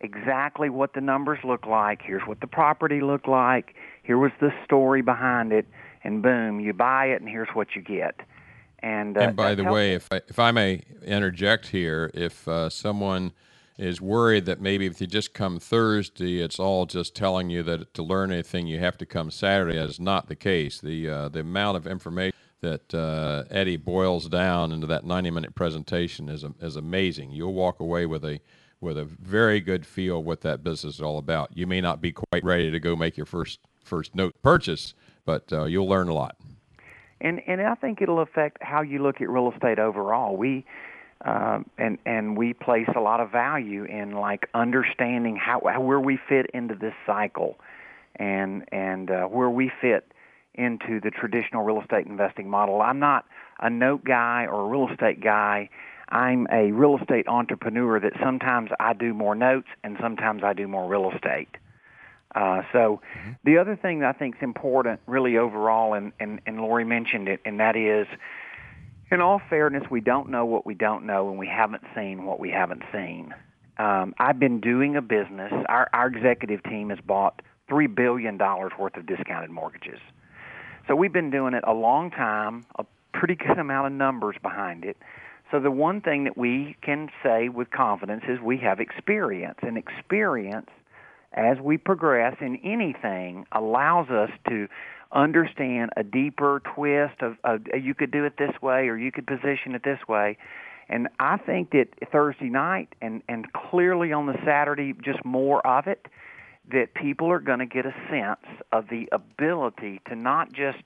exactly 0.00 0.70
what 0.70 0.94
the 0.94 1.02
numbers 1.02 1.40
look 1.44 1.66
like. 1.66 2.00
Here's 2.02 2.26
what 2.26 2.40
the 2.40 2.46
property 2.46 3.02
looked 3.02 3.28
like. 3.28 3.74
Here 4.02 4.16
was 4.16 4.32
the 4.40 4.50
story 4.64 5.02
behind 5.02 5.52
it, 5.52 5.66
and 6.02 6.22
boom, 6.22 6.58
you 6.58 6.72
buy 6.72 7.08
it, 7.08 7.20
and 7.20 7.28
here's 7.28 7.50
what 7.52 7.76
you 7.76 7.82
get 7.82 8.22
and, 8.82 9.16
uh, 9.16 9.20
and 9.20 9.36
by 9.36 9.54
the 9.54 9.64
way, 9.64 9.94
if 9.94 10.08
I, 10.10 10.20
if 10.28 10.38
I 10.38 10.50
may 10.50 10.82
interject 11.04 11.68
here, 11.68 12.10
if 12.14 12.46
uh, 12.48 12.68
someone 12.68 13.32
is 13.78 14.00
worried 14.00 14.44
that 14.44 14.60
maybe 14.60 14.84
if 14.86 15.00
you 15.00 15.06
just 15.06 15.32
come 15.32 15.58
Thursday, 15.58 16.40
it's 16.40 16.58
all 16.58 16.84
just 16.84 17.14
telling 17.14 17.48
you 17.48 17.62
that 17.62 17.94
to 17.94 18.02
learn 18.02 18.30
anything 18.30 18.66
you 18.66 18.78
have 18.78 18.98
to 18.98 19.06
come 19.06 19.30
Saturday. 19.30 19.78
That 19.78 19.88
is 19.88 19.98
not 20.00 20.28
the 20.28 20.36
case. 20.36 20.80
The 20.80 21.08
uh, 21.08 21.28
the 21.30 21.40
amount 21.40 21.78
of 21.78 21.86
information 21.86 22.36
that 22.60 22.94
uh, 22.94 23.44
Eddie 23.50 23.78
boils 23.78 24.28
down 24.28 24.70
into 24.70 24.86
that 24.86 25.04
90 25.04 25.30
minute 25.30 25.54
presentation 25.54 26.28
is 26.28 26.44
is 26.60 26.76
amazing. 26.76 27.30
You'll 27.30 27.54
walk 27.54 27.80
away 27.80 28.04
with 28.04 28.24
a 28.24 28.40
with 28.82 28.98
a 28.98 29.04
very 29.04 29.60
good 29.60 29.86
feel 29.86 30.22
what 30.22 30.42
that 30.42 30.62
business 30.62 30.96
is 30.96 31.00
all 31.00 31.18
about. 31.18 31.56
You 31.56 31.66
may 31.66 31.80
not 31.80 32.00
be 32.00 32.12
quite 32.12 32.44
ready 32.44 32.70
to 32.70 32.80
go 32.80 32.94
make 32.96 33.16
your 33.16 33.26
first 33.26 33.60
first 33.82 34.14
note 34.14 34.34
purchase, 34.42 34.94
but 35.24 35.50
uh, 35.52 35.64
you'll 35.64 35.88
learn 35.88 36.08
a 36.08 36.14
lot 36.14 36.36
and 37.20 37.40
and 37.46 37.60
I 37.60 37.74
think 37.74 38.00
it'll 38.00 38.20
affect 38.20 38.58
how 38.62 38.82
you 38.82 39.02
look 39.02 39.20
at 39.20 39.28
real 39.28 39.50
estate 39.52 39.78
overall. 39.78 40.36
We 40.36 40.64
uh, 41.24 41.60
and 41.78 41.98
and 42.06 42.36
we 42.36 42.54
place 42.54 42.88
a 42.96 43.00
lot 43.00 43.20
of 43.20 43.30
value 43.30 43.84
in 43.84 44.12
like 44.12 44.48
understanding 44.54 45.36
how, 45.36 45.60
how 45.66 45.80
where 45.80 46.00
we 46.00 46.18
fit 46.28 46.46
into 46.54 46.74
this 46.74 46.94
cycle, 47.06 47.58
and 48.16 48.64
and 48.72 49.10
uh, 49.10 49.24
where 49.24 49.50
we 49.50 49.70
fit 49.80 50.10
into 50.54 51.00
the 51.00 51.10
traditional 51.10 51.62
real 51.62 51.80
estate 51.80 52.06
investing 52.06 52.48
model. 52.48 52.80
I'm 52.80 52.98
not 52.98 53.26
a 53.60 53.70
note 53.70 54.04
guy 54.04 54.46
or 54.50 54.62
a 54.62 54.68
real 54.68 54.88
estate 54.90 55.22
guy. 55.22 55.68
I'm 56.08 56.48
a 56.50 56.72
real 56.72 56.98
estate 56.98 57.28
entrepreneur 57.28 58.00
that 58.00 58.14
sometimes 58.22 58.70
I 58.80 58.94
do 58.94 59.14
more 59.14 59.36
notes 59.36 59.68
and 59.84 59.96
sometimes 60.00 60.42
I 60.42 60.54
do 60.54 60.66
more 60.66 60.88
real 60.88 61.12
estate. 61.12 61.48
Uh, 62.34 62.62
so 62.72 63.00
mm-hmm. 63.18 63.32
the 63.44 63.58
other 63.58 63.76
thing 63.76 64.00
that 64.00 64.14
I 64.14 64.18
think 64.18 64.36
is 64.36 64.42
important 64.42 65.00
really 65.06 65.36
overall, 65.36 65.94
and, 65.94 66.12
and, 66.20 66.40
and 66.46 66.60
Lori 66.60 66.84
mentioned 66.84 67.28
it, 67.28 67.40
and 67.44 67.58
that 67.60 67.76
is, 67.76 68.06
in 69.10 69.20
all 69.20 69.40
fairness, 69.50 69.84
we 69.90 70.00
don't 70.00 70.30
know 70.30 70.46
what 70.46 70.64
we 70.64 70.74
don't 70.74 71.06
know, 71.06 71.28
and 71.30 71.38
we 71.38 71.48
haven't 71.48 71.82
seen 71.96 72.24
what 72.24 72.38
we 72.38 72.50
haven't 72.50 72.82
seen. 72.92 73.34
Um, 73.78 74.14
I've 74.18 74.38
been 74.38 74.60
doing 74.60 74.96
a 74.96 75.02
business. 75.02 75.52
Our, 75.68 75.88
our 75.92 76.06
executive 76.06 76.62
team 76.62 76.90
has 76.90 76.98
bought 77.04 77.42
$3 77.70 77.92
billion 77.92 78.38
worth 78.38 78.96
of 78.96 79.06
discounted 79.06 79.50
mortgages. 79.50 79.98
So 80.86 80.94
we've 80.94 81.12
been 81.12 81.30
doing 81.30 81.54
it 81.54 81.64
a 81.66 81.72
long 81.72 82.10
time, 82.10 82.66
a 82.78 82.84
pretty 83.12 83.34
good 83.34 83.58
amount 83.58 83.86
of 83.86 83.92
numbers 83.92 84.36
behind 84.42 84.84
it. 84.84 84.96
So 85.50 85.58
the 85.58 85.70
one 85.70 86.00
thing 86.00 86.24
that 86.24 86.36
we 86.36 86.76
can 86.82 87.10
say 87.22 87.48
with 87.48 87.70
confidence 87.70 88.24
is 88.28 88.38
we 88.40 88.58
have 88.58 88.80
experience, 88.80 89.58
and 89.62 89.76
experience 89.76 90.68
as 91.32 91.58
we 91.58 91.76
progress 91.76 92.36
in 92.40 92.56
anything 92.64 93.46
allows 93.52 94.08
us 94.10 94.30
to 94.48 94.68
understand 95.12 95.90
a 95.96 96.02
deeper 96.02 96.62
twist 96.74 97.20
of, 97.20 97.36
of 97.44 97.62
you 97.80 97.94
could 97.94 98.10
do 98.10 98.24
it 98.24 98.36
this 98.38 98.62
way 98.62 98.88
or 98.88 98.96
you 98.96 99.10
could 99.10 99.26
position 99.26 99.74
it 99.74 99.82
this 99.82 99.98
way 100.08 100.36
and 100.88 101.08
I 101.20 101.36
think 101.36 101.70
that 101.70 101.88
Thursday 102.10 102.48
night 102.48 102.94
and 103.00 103.22
and 103.28 103.52
clearly 103.52 104.12
on 104.12 104.26
the 104.26 104.38
Saturday 104.44 104.92
just 105.04 105.24
more 105.24 105.64
of 105.66 105.86
it 105.86 106.06
that 106.70 106.94
people 106.94 107.30
are 107.30 107.40
going 107.40 107.58
to 107.58 107.66
get 107.66 107.86
a 107.86 107.94
sense 108.08 108.62
of 108.70 108.88
the 108.88 109.08
ability 109.10 110.00
to 110.08 110.14
not 110.14 110.52
just 110.52 110.82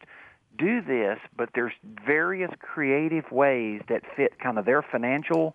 do 0.56 0.80
this 0.80 1.18
but 1.36 1.50
there's 1.54 1.74
various 2.06 2.50
creative 2.60 3.30
ways 3.30 3.82
that 3.88 4.02
fit 4.16 4.38
kind 4.38 4.58
of 4.58 4.64
their 4.64 4.82
financial 4.82 5.54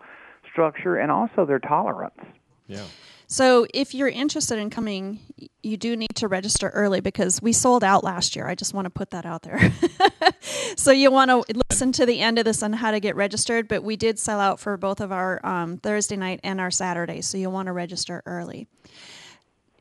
structure 0.51 0.95
and 0.95 1.11
also 1.11 1.45
their 1.45 1.59
tolerance. 1.59 2.19
Yeah. 2.67 2.85
So 3.31 3.67
if 3.75 3.93
you're 3.93 4.09
interested 4.09 4.57
in 4.57 4.71
coming, 4.71 5.19
you 5.61 5.77
do 5.77 5.95
need 5.95 6.15
to 6.15 6.27
register 6.27 6.69
early 6.69 6.99
because 6.99 7.39
we 7.43 7.53
sold 7.53 7.83
out 7.83 8.03
last 8.03 8.35
year. 8.35 8.47
I 8.47 8.55
just 8.55 8.73
want 8.73 8.85
to 8.85 8.89
put 8.89 9.11
that 9.11 9.23
out 9.23 9.43
there. 9.43 9.71
so 10.75 10.91
you 10.91 11.11
want 11.11 11.29
to 11.29 11.61
listen 11.69 11.91
to 11.91 12.07
the 12.07 12.21
end 12.21 12.39
of 12.39 12.45
this 12.45 12.63
on 12.63 12.73
how 12.73 12.89
to 12.89 12.99
get 12.99 13.15
registered, 13.15 13.67
but 13.67 13.83
we 13.83 13.95
did 13.95 14.17
sell 14.17 14.39
out 14.39 14.59
for 14.59 14.77
both 14.77 14.99
of 14.99 15.11
our 15.11 15.45
um, 15.45 15.77
Thursday 15.77 16.15
night 16.15 16.39
and 16.43 16.59
our 16.59 16.71
Saturday, 16.71 17.21
so 17.21 17.37
you'll 17.37 17.51
want 17.51 17.67
to 17.67 17.71
register 17.71 18.23
early. 18.25 18.67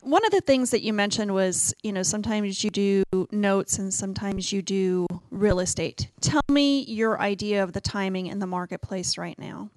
One 0.02 0.24
of 0.26 0.30
the 0.30 0.42
things 0.42 0.70
that 0.70 0.82
you 0.82 0.92
mentioned 0.92 1.32
was, 1.32 1.74
you 1.82 1.92
know, 1.92 2.02
sometimes 2.02 2.62
you 2.62 2.70
do 2.70 3.02
notes 3.32 3.78
and 3.78 3.92
sometimes 3.92 4.52
you 4.52 4.60
do 4.60 5.06
real 5.30 5.60
estate. 5.60 6.08
Tell 6.20 6.42
me 6.50 6.84
your 6.84 7.18
idea 7.18 7.62
of 7.62 7.72
the 7.72 7.80
timing 7.80 8.26
in 8.26 8.40
the 8.40 8.46
marketplace 8.46 9.16
right 9.16 9.38
now. 9.38 9.70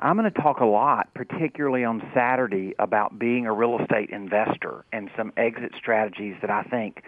I'm 0.00 0.16
going 0.16 0.30
to 0.30 0.42
talk 0.42 0.60
a 0.60 0.64
lot, 0.64 1.12
particularly 1.14 1.84
on 1.84 2.02
Saturday, 2.14 2.74
about 2.78 3.18
being 3.18 3.46
a 3.46 3.52
real 3.52 3.78
estate 3.80 4.10
investor 4.10 4.84
and 4.92 5.10
some 5.16 5.32
exit 5.36 5.72
strategies 5.76 6.36
that 6.40 6.50
I 6.50 6.62
think 6.62 7.02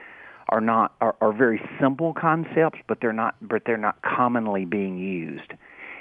are 0.48 0.60
not 0.60 0.94
are, 1.00 1.14
are 1.20 1.32
very 1.32 1.60
simple 1.80 2.12
concepts, 2.12 2.80
but 2.88 2.98
they're 3.00 3.12
not 3.12 3.36
but 3.40 3.62
they're 3.64 3.76
not 3.76 4.02
commonly 4.02 4.64
being 4.64 4.98
used. 4.98 5.52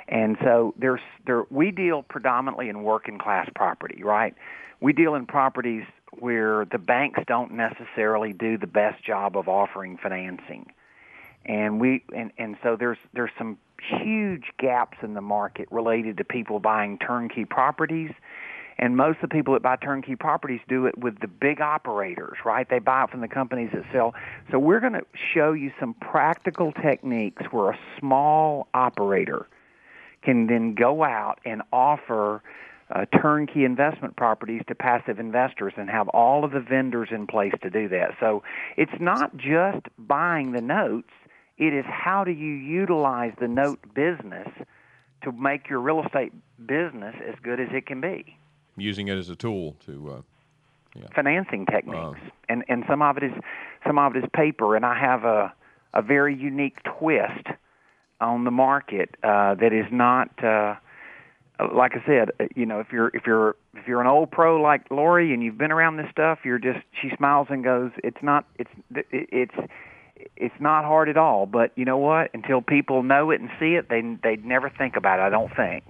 And 0.07 0.37
so 0.43 0.73
there's 0.79 1.01
there 1.27 1.43
we 1.51 1.69
deal 1.69 2.01
predominantly 2.01 2.69
in 2.69 2.81
working 2.81 3.19
class 3.19 3.47
property, 3.55 4.01
right? 4.03 4.33
We 4.81 4.91
deal 4.91 5.13
in 5.13 5.27
properties 5.27 5.83
where 6.17 6.65
the 6.65 6.79
banks 6.79 7.19
don't 7.27 7.51
necessarily 7.51 8.33
do 8.33 8.57
the 8.57 8.67
best 8.67 9.03
job 9.03 9.37
of 9.37 9.47
offering 9.47 9.99
financing. 10.01 10.71
And 11.45 11.79
we 11.79 12.03
and, 12.15 12.31
and 12.39 12.57
so 12.63 12.75
there's 12.75 12.97
there's 13.13 13.31
some 13.37 13.59
huge 13.81 14.45
gaps 14.57 14.97
in 15.01 15.13
the 15.13 15.21
market 15.21 15.67
related 15.71 16.17
to 16.17 16.23
people 16.23 16.59
buying 16.59 16.97
turnkey 16.97 17.45
properties. 17.45 18.11
And 18.77 18.95
most 18.95 19.17
of 19.17 19.29
the 19.29 19.35
people 19.35 19.53
that 19.55 19.61
buy 19.61 19.75
turnkey 19.75 20.15
properties 20.15 20.61
do 20.69 20.85
it 20.85 20.97
with 20.97 21.19
the 21.19 21.27
big 21.27 21.59
operators, 21.59 22.37
right? 22.45 22.67
They 22.69 22.79
buy 22.79 23.03
it 23.03 23.09
from 23.09 23.19
the 23.19 23.27
companies 23.27 23.71
that 23.73 23.83
sell. 23.91 24.13
So 24.51 24.57
we're 24.57 24.79
going 24.79 24.93
to 24.93 25.05
show 25.33 25.51
you 25.51 25.71
some 25.79 25.93
practical 25.95 26.71
techniques 26.71 27.43
where 27.51 27.71
a 27.71 27.79
small 27.99 28.67
operator 28.73 29.47
can 30.21 30.47
then 30.47 30.75
go 30.75 31.03
out 31.03 31.39
and 31.43 31.61
offer 31.73 32.41
uh, 32.91 33.05
turnkey 33.21 33.65
investment 33.65 34.15
properties 34.15 34.61
to 34.67 34.75
passive 34.75 35.19
investors 35.19 35.73
and 35.77 35.89
have 35.89 36.07
all 36.09 36.43
of 36.43 36.51
the 36.51 36.59
vendors 36.59 37.09
in 37.11 37.27
place 37.27 37.53
to 37.61 37.69
do 37.69 37.87
that. 37.89 38.15
So 38.19 38.43
it's 38.77 38.99
not 38.99 39.35
just 39.37 39.87
buying 39.97 40.53
the 40.53 40.61
notes, 40.61 41.09
it 41.59 41.73
is 41.73 41.85
how 41.85 42.23
do 42.23 42.31
you 42.31 42.53
utilize 42.53 43.33
the 43.39 43.47
note 43.47 43.79
business 43.93 44.47
to 45.23 45.31
make 45.31 45.69
your 45.69 45.79
real 45.79 46.01
estate 46.03 46.31
business 46.65 47.15
as 47.27 47.35
good 47.43 47.59
as 47.59 47.67
it 47.71 47.85
can 47.85 47.99
be. 47.99 48.37
Using 48.77 49.09
it 49.09 49.17
as 49.17 49.29
a 49.29 49.35
tool 49.35 49.75
to 49.85 50.09
uh, 50.09 50.21
yeah. 50.95 51.07
financing 51.13 51.65
techniques, 51.65 52.19
and 52.47 52.63
and 52.69 52.85
some 52.87 53.01
of 53.01 53.17
it 53.17 53.23
is 53.23 53.33
some 53.85 53.99
of 53.99 54.15
it 54.15 54.23
is 54.23 54.29
paper, 54.33 54.75
and 54.75 54.85
I 54.85 54.97
have 54.97 55.25
a 55.25 55.53
a 55.93 56.01
very 56.01 56.35
unique 56.35 56.77
twist 56.83 57.47
on 58.21 58.45
the 58.45 58.51
market 58.51 59.15
uh, 59.23 59.55
that 59.55 59.73
is 59.73 59.85
not. 59.91 60.43
Uh, 60.43 60.75
like 61.75 61.91
I 61.93 62.05
said, 62.05 62.29
uh, 62.39 62.45
you 62.55 62.65
know, 62.65 62.79
if 62.79 62.87
you're 62.93 63.09
if 63.09 63.23
you're 63.27 63.57
if 63.75 63.85
you're 63.85 63.99
an 63.99 64.07
old 64.07 64.31
pro 64.31 64.61
like 64.61 64.89
Lori 64.89 65.33
and 65.33 65.43
you've 65.43 65.57
been 65.57 65.73
around 65.73 65.97
this 65.97 66.07
stuff, 66.09 66.39
you're 66.45 66.57
just 66.57 66.79
she 67.01 67.09
smiles 67.17 67.47
and 67.49 67.65
goes, 67.65 67.91
"It's 68.01 68.23
not 68.23 68.45
it's 68.57 68.71
it's 69.11 69.55
it's 70.35 70.59
not 70.59 70.85
hard 70.85 71.09
at 71.09 71.17
all." 71.17 71.45
But 71.45 71.71
you 71.75 71.85
know 71.85 71.97
what? 71.97 72.31
Until 72.33 72.61
people 72.61 73.03
know 73.03 73.31
it 73.31 73.41
and 73.41 73.49
see 73.59 73.75
it, 73.75 73.89
they 73.89 74.01
they'd 74.23 74.45
never 74.45 74.69
think 74.69 74.95
about 74.95 75.19
it. 75.19 75.23
I 75.23 75.29
don't 75.29 75.55
think. 75.55 75.83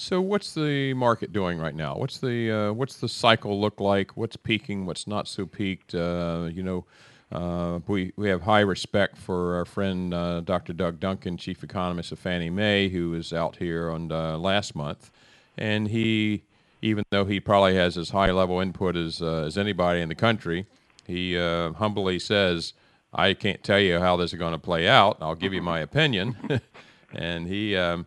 So, 0.00 0.18
what's 0.22 0.54
the 0.54 0.94
market 0.94 1.30
doing 1.30 1.58
right 1.58 1.74
now? 1.74 1.94
What's 1.94 2.18
the 2.18 2.50
uh, 2.50 2.72
what's 2.72 2.96
the 2.96 3.08
cycle 3.08 3.60
look 3.60 3.80
like? 3.80 4.16
What's 4.16 4.34
peaking? 4.34 4.86
What's 4.86 5.06
not 5.06 5.28
so 5.28 5.44
peaked? 5.44 5.94
Uh, 5.94 6.48
you 6.50 6.62
know, 6.62 6.86
uh, 7.30 7.80
we 7.86 8.12
we 8.16 8.30
have 8.30 8.40
high 8.40 8.60
respect 8.60 9.18
for 9.18 9.56
our 9.56 9.66
friend 9.66 10.14
uh, 10.14 10.40
Dr. 10.40 10.72
Doug 10.72 11.00
Duncan, 11.00 11.36
chief 11.36 11.62
economist 11.62 12.12
of 12.12 12.18
Fannie 12.18 12.48
Mae, 12.48 12.88
who 12.88 13.10
was 13.10 13.32
out 13.32 13.56
here 13.56 13.90
on 13.90 14.10
uh, 14.10 14.38
last 14.38 14.74
month, 14.74 15.10
and 15.58 15.88
he, 15.88 16.44
even 16.80 17.04
though 17.10 17.26
he 17.26 17.38
probably 17.38 17.74
has 17.74 17.98
as 17.98 18.08
high 18.08 18.30
level 18.32 18.58
input 18.58 18.96
as 18.96 19.20
uh, 19.20 19.44
as 19.44 19.58
anybody 19.58 20.00
in 20.00 20.08
the 20.08 20.14
country, 20.14 20.66
he 21.10 21.36
humbly 21.36 22.18
says, 22.18 22.72
"I 23.12 23.34
can't 23.34 23.62
tell 23.62 23.80
you 23.80 23.98
how 23.98 24.16
this 24.16 24.32
is 24.32 24.38
going 24.38 24.52
to 24.52 24.58
play 24.58 24.88
out. 24.88 25.18
I'll 25.20 25.34
give 25.34 25.52
you 25.52 25.62
my 25.62 25.80
opinion," 25.80 26.60
and 27.14 27.46
he. 27.46 27.76
Um, 27.76 28.06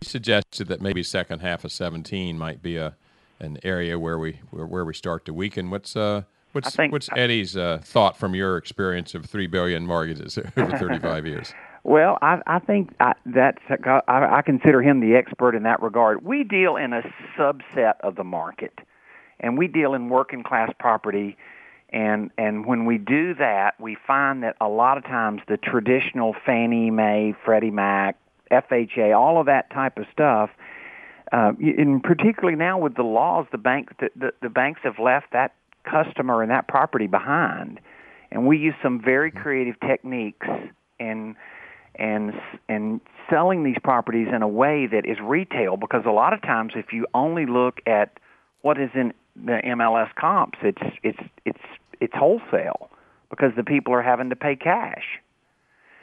he 0.00 0.08
suggested 0.08 0.68
that 0.68 0.80
maybe 0.80 1.02
second 1.02 1.40
half 1.40 1.66
of 1.66 1.70
17 1.70 2.38
might 2.38 2.62
be 2.62 2.78
a 2.78 2.96
an 3.42 3.58
area 3.62 3.98
where 3.98 4.18
we 4.18 4.40
where, 4.50 4.66
where 4.66 4.84
we 4.84 4.94
start 4.94 5.24
to 5.26 5.34
weaken. 5.34 5.70
What's 5.70 5.96
uh 5.96 6.22
what's 6.52 6.74
think, 6.74 6.92
what's 6.92 7.08
Eddie's 7.16 7.56
uh, 7.56 7.80
thought 7.82 8.16
from 8.16 8.34
your 8.34 8.56
experience 8.56 9.14
of 9.14 9.26
three 9.26 9.46
billion 9.46 9.86
mortgages 9.86 10.38
over 10.56 10.78
35 10.78 11.26
years? 11.26 11.52
Well, 11.84 12.16
I, 12.22 12.40
I 12.46 12.60
think 12.60 12.94
I, 13.00 13.14
that's 13.26 13.58
I, 13.68 14.02
I 14.06 14.42
consider 14.42 14.82
him 14.82 15.00
the 15.00 15.16
expert 15.16 15.56
in 15.56 15.64
that 15.64 15.82
regard. 15.82 16.24
We 16.24 16.44
deal 16.44 16.76
in 16.76 16.92
a 16.92 17.02
subset 17.36 17.94
of 18.04 18.14
the 18.14 18.22
market, 18.22 18.78
and 19.40 19.58
we 19.58 19.66
deal 19.66 19.92
in 19.92 20.08
working 20.08 20.44
class 20.44 20.70
property. 20.78 21.36
And 21.92 22.30
and 22.38 22.64
when 22.64 22.86
we 22.86 22.96
do 22.96 23.34
that, 23.34 23.78
we 23.78 23.96
find 24.06 24.42
that 24.42 24.56
a 24.60 24.68
lot 24.68 24.96
of 24.96 25.04
times 25.04 25.42
the 25.46 25.58
traditional 25.58 26.34
Fannie 26.46 26.90
Mae, 26.90 27.34
Freddie 27.44 27.70
Mac, 27.70 28.16
FHA, 28.50 29.16
all 29.16 29.38
of 29.38 29.46
that 29.46 29.70
type 29.70 29.98
of 29.98 30.06
stuff. 30.10 30.50
Uh, 31.32 31.52
and 31.60 32.02
particularly 32.02 32.56
now 32.56 32.78
with 32.78 32.94
the 32.94 33.02
laws, 33.02 33.46
the 33.52 33.58
bank 33.58 33.90
the, 34.00 34.10
the, 34.16 34.32
the 34.42 34.48
banks 34.48 34.80
have 34.84 34.98
left 34.98 35.32
that 35.32 35.54
customer 35.84 36.42
and 36.42 36.50
that 36.50 36.66
property 36.68 37.06
behind, 37.06 37.78
and 38.30 38.46
we 38.46 38.56
use 38.56 38.74
some 38.82 39.00
very 39.00 39.30
creative 39.30 39.78
techniques 39.80 40.46
in 40.98 41.36
and 41.96 42.32
and 42.68 43.00
selling 43.28 43.64
these 43.64 43.76
properties 43.82 44.28
in 44.34 44.42
a 44.42 44.48
way 44.48 44.86
that 44.86 45.04
is 45.04 45.18
retail 45.22 45.76
because 45.76 46.04
a 46.06 46.10
lot 46.10 46.32
of 46.32 46.40
times 46.40 46.72
if 46.74 46.92
you 46.92 47.06
only 47.12 47.44
look 47.44 47.80
at 47.86 48.18
what 48.62 48.80
is 48.80 48.90
in 48.94 49.12
the 49.36 49.60
MLS 49.64 50.14
comps, 50.14 50.58
it's 50.62 50.82
it's 51.02 51.18
it's 51.44 51.60
it's 52.02 52.14
wholesale 52.14 52.90
because 53.30 53.52
the 53.56 53.62
people 53.62 53.94
are 53.94 54.02
having 54.02 54.28
to 54.28 54.36
pay 54.36 54.56
cash. 54.56 55.04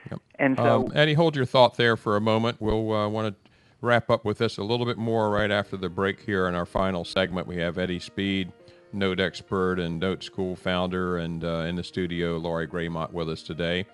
Yep. 0.10 0.22
And 0.36 0.58
so, 0.58 0.86
um, 0.86 0.92
Eddie, 0.96 1.14
hold 1.14 1.36
your 1.36 1.46
thought 1.46 1.76
there 1.76 1.98
for 1.98 2.16
a 2.16 2.22
moment. 2.22 2.58
We'll 2.60 2.94
uh, 2.94 3.10
want 3.10 3.36
to 3.36 3.50
wrap 3.82 4.10
up 4.10 4.24
with 4.24 4.38
this 4.38 4.58
a 4.58 4.64
little 4.64 4.86
bit 4.86 4.98
more 4.98 5.30
right 5.30 5.52
after 5.52 5.76
the 5.78 5.90
break 5.90 6.22
here 6.22 6.48
in 6.48 6.56
our 6.56 6.66
final 6.66 7.04
segment. 7.04 7.48
We 7.48 7.58
have 7.58 7.78
Eddie 7.78 8.00
Speed, 8.00 8.52
note 8.94 9.20
expert 9.20 9.78
and 9.80 10.00
note 10.00 10.24
school 10.24 10.56
founder, 10.56 11.18
and 11.18 11.44
uh, 11.44 11.66
in 11.68 11.76
the 11.76 11.84
studio, 11.84 12.38
Lori 12.38 12.68
Greymont 12.68 13.12
with 13.12 13.30
us 13.30 13.44
today. 13.44 13.86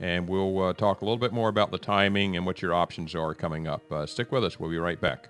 And 0.00 0.28
we'll 0.28 0.64
uh, 0.64 0.72
talk 0.72 1.00
a 1.00 1.04
little 1.04 1.16
bit 1.18 1.32
more 1.32 1.48
about 1.48 1.70
the 1.70 1.78
timing 1.78 2.36
and 2.36 2.44
what 2.44 2.60
your 2.60 2.74
options 2.74 3.14
are 3.14 3.34
coming 3.34 3.68
up. 3.68 3.90
Uh, 3.90 4.04
stick 4.04 4.32
with 4.32 4.44
us. 4.44 4.58
We'll 4.58 4.70
be 4.70 4.78
right 4.78 5.00
back. 5.00 5.28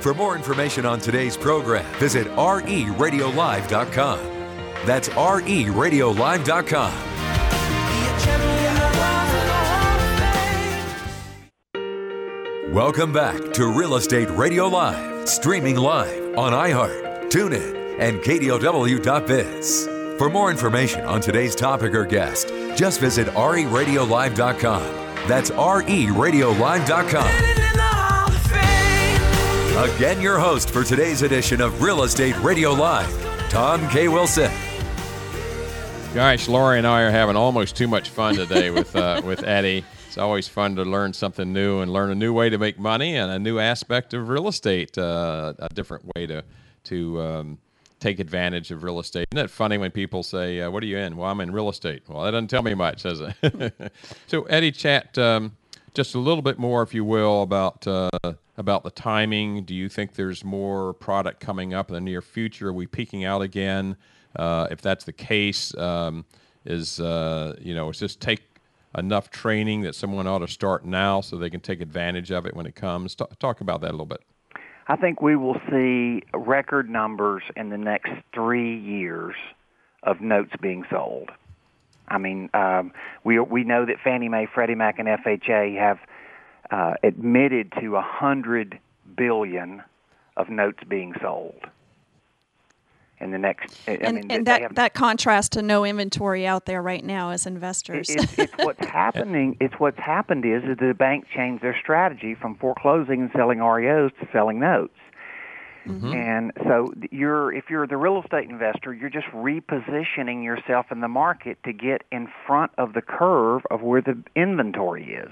For 0.00 0.14
more 0.14 0.36
information 0.36 0.86
on 0.86 1.00
today's 1.00 1.36
program, 1.36 1.84
visit 1.96 2.28
reradiolive.com. 2.28 4.20
That's 4.86 5.08
reradiolive.com. 5.08 6.92
Welcome 12.72 13.12
back 13.12 13.52
to 13.54 13.72
Real 13.72 13.96
Estate 13.96 14.28
Radio 14.30 14.68
Live, 14.68 15.26
streaming 15.26 15.76
live 15.76 16.36
on 16.36 16.52
iHeart, 16.52 17.30
TuneIn, 17.30 17.98
and 17.98 18.20
KDOW.biz. 18.20 19.88
For 20.18 20.28
more 20.28 20.50
information 20.50 21.00
on 21.06 21.22
today's 21.22 21.54
topic 21.54 21.94
or 21.94 22.04
guest, 22.04 22.48
just 22.76 23.00
visit 23.00 23.28
reradiolive.com. 23.28 24.82
That's 25.26 25.50
reradiolive.com. 25.50 27.55
Again, 29.76 30.22
your 30.22 30.38
host 30.38 30.70
for 30.70 30.84
today's 30.84 31.20
edition 31.20 31.60
of 31.60 31.82
Real 31.82 32.02
Estate 32.04 32.34
Radio 32.38 32.72
Live, 32.72 33.10
Tom 33.50 33.86
K. 33.90 34.08
Wilson. 34.08 34.50
Gosh, 36.14 36.48
Lori 36.48 36.78
and 36.78 36.86
I 36.86 37.02
are 37.02 37.10
having 37.10 37.36
almost 37.36 37.76
too 37.76 37.86
much 37.86 38.08
fun 38.08 38.36
today 38.36 38.70
with 38.70 38.96
uh, 38.96 39.20
with 39.26 39.44
Eddie. 39.44 39.84
It's 40.06 40.16
always 40.16 40.48
fun 40.48 40.76
to 40.76 40.82
learn 40.82 41.12
something 41.12 41.52
new 41.52 41.80
and 41.80 41.92
learn 41.92 42.10
a 42.10 42.14
new 42.14 42.32
way 42.32 42.48
to 42.48 42.56
make 42.56 42.78
money 42.78 43.16
and 43.16 43.30
a 43.30 43.38
new 43.38 43.58
aspect 43.58 44.14
of 44.14 44.30
real 44.30 44.48
estate, 44.48 44.96
uh, 44.96 45.52
a 45.58 45.68
different 45.68 46.10
way 46.16 46.24
to 46.24 46.42
to 46.84 47.20
um, 47.20 47.58
take 48.00 48.18
advantage 48.18 48.70
of 48.70 48.82
real 48.82 48.98
estate. 48.98 49.28
Isn't 49.30 49.44
it 49.44 49.50
funny 49.50 49.76
when 49.76 49.90
people 49.90 50.22
say, 50.22 50.58
uh, 50.62 50.70
"What 50.70 50.84
are 50.84 50.86
you 50.86 50.96
in?" 50.96 51.18
Well, 51.18 51.30
I'm 51.30 51.42
in 51.42 51.52
real 51.52 51.68
estate. 51.68 52.02
Well, 52.08 52.22
that 52.22 52.30
doesn't 52.30 52.48
tell 52.48 52.62
me 52.62 52.72
much, 52.72 53.02
does 53.02 53.20
it? 53.20 53.92
so, 54.26 54.44
Eddie, 54.44 54.72
chat 54.72 55.18
um, 55.18 55.54
just 55.96 56.14
a 56.14 56.18
little 56.18 56.42
bit 56.42 56.58
more, 56.58 56.82
if 56.82 56.92
you 56.92 57.04
will, 57.04 57.42
about 57.42 57.86
uh, 57.86 58.10
about 58.56 58.84
the 58.84 58.90
timing. 58.90 59.64
Do 59.64 59.74
you 59.74 59.88
think 59.88 60.14
there's 60.14 60.44
more 60.44 60.92
product 60.92 61.40
coming 61.40 61.72
up 61.72 61.88
in 61.88 61.94
the 61.94 62.00
near 62.00 62.20
future? 62.20 62.68
Are 62.68 62.72
we 62.72 62.86
peaking 62.86 63.24
out 63.24 63.40
again? 63.40 63.96
Uh, 64.36 64.68
if 64.70 64.82
that's 64.82 65.04
the 65.04 65.12
case, 65.12 65.74
um, 65.78 66.26
is 66.66 67.00
uh, 67.00 67.56
you 67.60 67.74
know, 67.74 67.88
it's 67.88 67.98
just 67.98 68.20
take 68.20 68.42
enough 68.96 69.30
training 69.30 69.80
that 69.82 69.94
someone 69.94 70.26
ought 70.26 70.38
to 70.40 70.48
start 70.48 70.84
now 70.84 71.22
so 71.22 71.36
they 71.36 71.50
can 71.50 71.60
take 71.60 71.80
advantage 71.80 72.30
of 72.30 72.46
it 72.46 72.54
when 72.54 72.66
it 72.66 72.74
comes? 72.74 73.14
Talk, 73.14 73.38
talk 73.38 73.60
about 73.62 73.80
that 73.80 73.90
a 73.90 73.92
little 73.92 74.06
bit. 74.06 74.20
I 74.88 74.96
think 74.96 75.20
we 75.20 75.34
will 75.34 75.60
see 75.70 76.22
record 76.34 76.88
numbers 76.88 77.42
in 77.56 77.70
the 77.70 77.78
next 77.78 78.10
three 78.34 78.78
years 78.78 79.34
of 80.02 80.20
notes 80.20 80.52
being 80.60 80.84
sold. 80.90 81.30
I 82.08 82.18
mean, 82.18 82.50
um, 82.54 82.92
we 83.24 83.38
we 83.38 83.64
know 83.64 83.84
that 83.84 83.96
Fannie 84.02 84.28
Mae, 84.28 84.46
Freddie 84.52 84.74
Mac, 84.74 84.98
and 84.98 85.08
FHA 85.08 85.78
have 85.78 85.98
uh, 86.70 86.94
admitted 87.02 87.72
to 87.80 87.96
a 87.96 88.02
hundred 88.02 88.78
billion 89.16 89.82
of 90.36 90.48
notes 90.48 90.78
being 90.88 91.14
sold 91.20 91.66
in 93.18 93.30
the 93.30 93.38
next. 93.38 93.76
I 93.88 93.92
and, 93.92 94.16
mean, 94.16 94.30
and 94.30 94.46
that 94.46 94.62
have, 94.62 94.74
that 94.74 94.94
contrast 94.94 95.52
to 95.52 95.62
no 95.62 95.84
inventory 95.84 96.46
out 96.46 96.66
there 96.66 96.82
right 96.82 97.04
now 97.04 97.30
as 97.30 97.46
investors. 97.46 98.10
It, 98.10 98.22
it's, 98.22 98.38
it's 98.38 98.52
what's 98.58 98.86
happening. 98.86 99.56
It's 99.60 99.74
what's 99.78 99.98
happened 99.98 100.44
is 100.44 100.62
that 100.66 100.78
the 100.78 100.94
bank 100.94 101.26
changed 101.34 101.62
their 101.62 101.76
strategy 101.80 102.34
from 102.34 102.56
foreclosing 102.56 103.22
and 103.22 103.30
selling 103.34 103.58
REOs 103.58 104.12
to 104.20 104.28
selling 104.32 104.60
notes. 104.60 104.94
Mm-hmm. 105.86 106.12
And 106.12 106.52
so 106.64 106.92
you're 107.10 107.52
if 107.52 107.70
you're 107.70 107.86
the 107.86 107.96
real 107.96 108.20
estate 108.22 108.48
investor, 108.48 108.92
you're 108.92 109.10
just 109.10 109.26
repositioning 109.28 110.42
yourself 110.42 110.86
in 110.90 111.00
the 111.00 111.08
market 111.08 111.58
to 111.64 111.72
get 111.72 112.02
in 112.10 112.28
front 112.46 112.72
of 112.78 112.92
the 112.92 113.02
curve 113.02 113.62
of 113.70 113.82
where 113.82 114.00
the 114.00 114.16
inventory 114.34 115.14
is. 115.14 115.30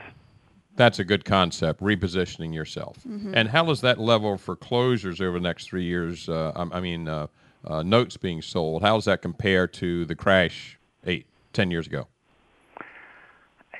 That's 0.76 0.98
a 0.98 1.04
good 1.04 1.24
concept, 1.24 1.80
repositioning 1.80 2.52
yourself. 2.52 2.98
Mm-hmm. 3.08 3.32
And 3.34 3.48
how 3.48 3.64
does 3.64 3.80
that 3.82 3.98
level 3.98 4.36
for 4.36 4.56
closures 4.56 5.20
over 5.20 5.38
the 5.38 5.42
next 5.42 5.68
three 5.68 5.84
years? 5.84 6.28
Uh, 6.28 6.52
I, 6.56 6.78
I, 6.78 6.80
mean, 6.80 7.06
uh, 7.06 7.28
uh, 7.64 7.82
notes 7.84 8.16
being 8.16 8.42
sold. 8.42 8.82
How 8.82 8.96
does 8.96 9.04
that 9.04 9.22
compare 9.22 9.68
to 9.68 10.04
the 10.04 10.16
crash 10.16 10.78
eight, 11.06 11.26
ten 11.52 11.70
years 11.70 11.86
ago? 11.86 12.08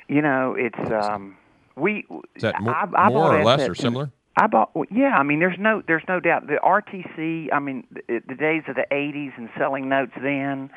You 0.07 0.21
know, 0.21 0.55
it's 0.57 0.91
um, 0.91 1.35
we. 1.75 2.05
Is 2.35 2.43
that 2.43 2.61
more, 2.61 2.73
I, 2.73 2.87
I 2.95 3.09
more 3.09 3.39
or 3.39 3.43
less 3.43 3.67
or 3.67 3.75
similar? 3.75 4.11
I 4.37 4.47
bought. 4.47 4.71
Yeah, 4.91 5.15
I 5.17 5.23
mean, 5.23 5.39
there's 5.39 5.57
no, 5.59 5.81
there's 5.87 6.03
no 6.07 6.19
doubt. 6.19 6.47
The 6.47 6.59
RTC. 6.63 7.53
I 7.53 7.59
mean, 7.59 7.87
the, 7.91 8.21
the 8.27 8.35
days 8.35 8.63
of 8.67 8.75
the 8.75 8.85
'80s 8.91 9.37
and 9.37 9.49
selling 9.57 9.87
notes 9.87 10.11
then, 10.21 10.69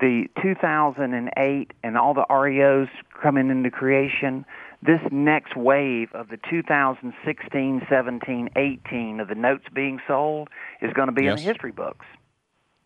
the 0.00 0.26
2008 0.42 1.72
and 1.82 1.96
all 1.96 2.14
the 2.14 2.26
REOs 2.28 2.88
coming 3.20 3.50
into 3.50 3.70
creation. 3.70 4.44
This 4.80 5.00
next 5.10 5.56
wave 5.56 6.08
of 6.14 6.28
the 6.28 6.38
2016, 6.48 7.82
17, 7.88 8.48
18 8.54 9.20
of 9.20 9.26
the 9.26 9.34
notes 9.34 9.64
being 9.74 9.98
sold 10.06 10.48
is 10.80 10.92
going 10.92 11.08
to 11.08 11.12
be 11.12 11.24
yes. 11.24 11.40
in 11.40 11.44
the 11.44 11.52
history 11.52 11.72
books. 11.72 12.06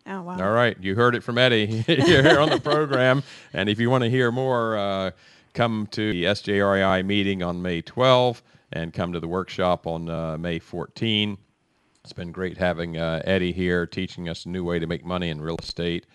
Oh, 0.07 0.23
wow. 0.23 0.37
All 0.39 0.51
right. 0.51 0.75
You 0.81 0.95
heard 0.95 1.15
it 1.15 1.23
from 1.23 1.37
Eddie 1.37 1.67
here 1.81 2.39
on 2.39 2.49
the 2.49 2.59
program. 2.59 3.23
And 3.53 3.69
if 3.69 3.79
you 3.79 3.91
want 3.91 4.03
to 4.03 4.09
hear 4.09 4.31
more, 4.31 4.75
uh, 4.75 5.11
come 5.53 5.87
to 5.91 6.11
the 6.11 6.23
SJREI 6.23 7.05
meeting 7.05 7.43
on 7.43 7.61
May 7.61 7.81
12 7.81 8.41
and 8.73 8.91
come 8.91 9.13
to 9.13 9.19
the 9.19 9.27
workshop 9.27 9.87
on 9.87 10.09
uh, 10.09 10.37
May 10.37 10.59
14. 10.59 11.37
It's 12.03 12.13
been 12.13 12.31
great 12.31 12.57
having 12.57 12.97
uh, 12.97 13.21
Eddie 13.23 13.53
here 13.53 13.85
teaching 13.85 14.27
us 14.27 14.45
a 14.45 14.49
new 14.49 14.63
way 14.63 14.79
to 14.79 14.87
make 14.87 15.05
money 15.05 15.29
in 15.29 15.39
real 15.39 15.57
estate. 15.61 16.05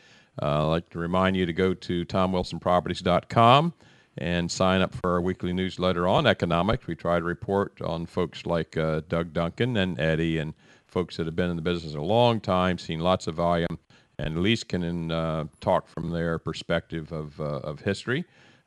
Uh, 0.42 0.64
I'd 0.64 0.70
like 0.70 0.90
to 0.90 0.98
remind 0.98 1.36
you 1.36 1.46
to 1.46 1.52
go 1.52 1.72
to 1.72 2.04
tomwilsonproperties.com 2.04 3.72
and 4.18 4.50
sign 4.50 4.82
up 4.82 4.94
for 4.94 5.12
our 5.12 5.20
weekly 5.20 5.52
newsletter 5.52 6.06
on 6.06 6.26
economics. 6.26 6.86
We 6.86 6.96
try 6.96 7.18
to 7.18 7.24
report 7.24 7.80
on 7.80 8.06
folks 8.06 8.44
like 8.44 8.76
uh, 8.76 9.02
Doug 9.08 9.32
Duncan 9.32 9.76
and 9.76 9.98
Eddie 9.98 10.38
and 10.38 10.52
folks 10.86 11.16
that 11.16 11.26
have 11.26 11.36
been 11.36 11.50
in 11.50 11.56
the 11.56 11.62
business 11.62 11.94
a 11.94 12.00
long 12.00 12.40
time, 12.40 12.78
seen 12.78 13.00
lots 13.00 13.26
of 13.28 13.36
volume, 13.36 13.78
and 14.18 14.36
at 14.36 14.42
least 14.42 14.68
can 14.68 15.12
uh, 15.12 15.44
talk 15.60 15.86
from 15.86 16.10
their 16.10 16.38
perspective 16.38 17.12
of, 17.12 17.40
uh, 17.40 17.60
of 17.60 17.80
history. 17.80 18.24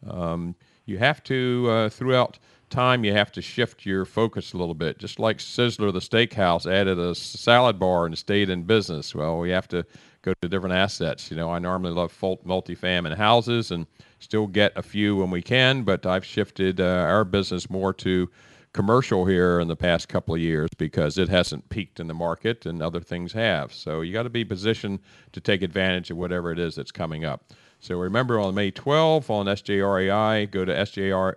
Um, 0.09 0.55
you 0.85 0.97
have 0.97 1.23
to, 1.25 1.67
uh, 1.69 1.89
throughout 1.89 2.39
time, 2.71 3.03
you 3.03 3.13
have 3.13 3.31
to 3.33 3.41
shift 3.41 3.85
your 3.85 4.05
focus 4.05 4.53
a 4.53 4.57
little 4.57 4.73
bit. 4.73 4.97
Just 4.97 5.19
like 5.19 5.37
Sizzler, 5.37 5.93
the 5.93 5.99
steakhouse, 5.99 6.71
added 6.71 6.97
a 6.97 7.13
salad 7.13 7.77
bar 7.77 8.05
and 8.05 8.17
stayed 8.17 8.49
in 8.49 8.63
business. 8.63 9.13
Well, 9.13 9.37
we 9.39 9.49
have 9.51 9.67
to 9.69 9.85
go 10.23 10.33
to 10.41 10.49
different 10.49 10.75
assets. 10.75 11.29
You 11.29 11.37
know, 11.37 11.49
I 11.51 11.59
normally 11.59 11.93
love 11.93 12.17
multifamily 12.19 13.15
houses 13.15 13.71
and 13.71 13.85
still 14.19 14.47
get 14.47 14.71
a 14.75 14.81
few 14.81 15.17
when 15.17 15.29
we 15.29 15.41
can, 15.41 15.83
but 15.83 16.05
I've 16.05 16.25
shifted 16.25 16.79
uh, 16.79 17.05
our 17.07 17.23
business 17.23 17.69
more 17.69 17.93
to 17.95 18.29
commercial 18.73 19.25
here 19.25 19.59
in 19.59 19.67
the 19.67 19.75
past 19.75 20.07
couple 20.07 20.33
of 20.33 20.39
years 20.39 20.69
because 20.77 21.17
it 21.17 21.27
hasn't 21.27 21.67
peaked 21.69 21.99
in 21.99 22.07
the 22.07 22.13
market 22.13 22.65
and 22.65 22.81
other 22.81 23.01
things 23.01 23.33
have. 23.33 23.73
So 23.73 24.01
you 24.01 24.13
got 24.13 24.23
to 24.23 24.29
be 24.29 24.45
positioned 24.45 24.99
to 25.33 25.41
take 25.41 25.61
advantage 25.61 26.09
of 26.09 26.17
whatever 26.17 26.51
it 26.51 26.59
is 26.59 26.75
that's 26.75 26.91
coming 26.91 27.25
up. 27.25 27.51
So 27.81 27.97
remember 27.97 28.39
on 28.39 28.53
May 28.53 28.69
12 28.69 29.29
on 29.31 29.47
SJREI, 29.47 30.51
go 30.51 30.63
to 30.63 30.71
SJR, 30.71 31.33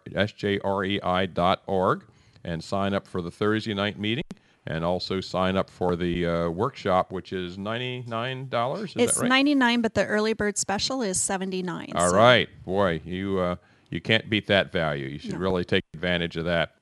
sjrei.org 0.94 2.04
and 2.44 2.62
sign 2.62 2.92
up 2.92 3.08
for 3.08 3.22
the 3.22 3.30
Thursday 3.30 3.72
night 3.72 3.98
meeting 3.98 4.24
and 4.66 4.84
also 4.84 5.22
sign 5.22 5.56
up 5.56 5.70
for 5.70 5.96
the 5.96 6.26
uh, 6.26 6.48
workshop, 6.50 7.12
which 7.12 7.32
is 7.32 7.56
$99. 7.56 8.84
Is 8.84 8.92
it's 8.96 9.18
right? 9.18 9.28
99 9.28 9.80
but 9.80 9.94
the 9.94 10.04
early 10.04 10.34
bird 10.34 10.58
special 10.58 11.00
is 11.00 11.18
79 11.18 11.92
All 11.94 12.10
so. 12.10 12.16
right, 12.16 12.48
Boy, 12.66 13.00
you, 13.06 13.38
uh, 13.38 13.56
you 13.88 14.02
can't 14.02 14.28
beat 14.28 14.46
that 14.48 14.70
value. 14.70 15.06
You 15.06 15.18
should 15.18 15.32
No. 15.32 15.38
really 15.38 15.64
take 15.64 15.84
advantage 15.94 16.36
of 16.36 16.44
that. 16.44 16.74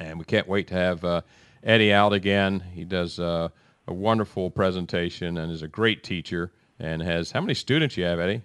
And 0.00 0.18
we 0.18 0.24
can't 0.24 0.48
wait 0.48 0.66
to 0.68 0.74
have 0.74 1.04
uh, 1.04 1.20
Eddie 1.62 1.92
out 1.92 2.12
again. 2.12 2.60
He 2.74 2.82
does 2.84 3.20
uh, 3.20 3.50
a 3.86 3.94
wonderful 3.94 4.50
presentation 4.50 5.38
and 5.38 5.52
is 5.52 5.62
a 5.62 5.68
great 5.68 6.02
teacher 6.02 6.50
and 6.80 7.00
has 7.02 7.30
how 7.30 7.40
many 7.40 7.54
students 7.54 7.96
you 7.96 8.02
have, 8.04 8.18
Eddie? 8.18 8.42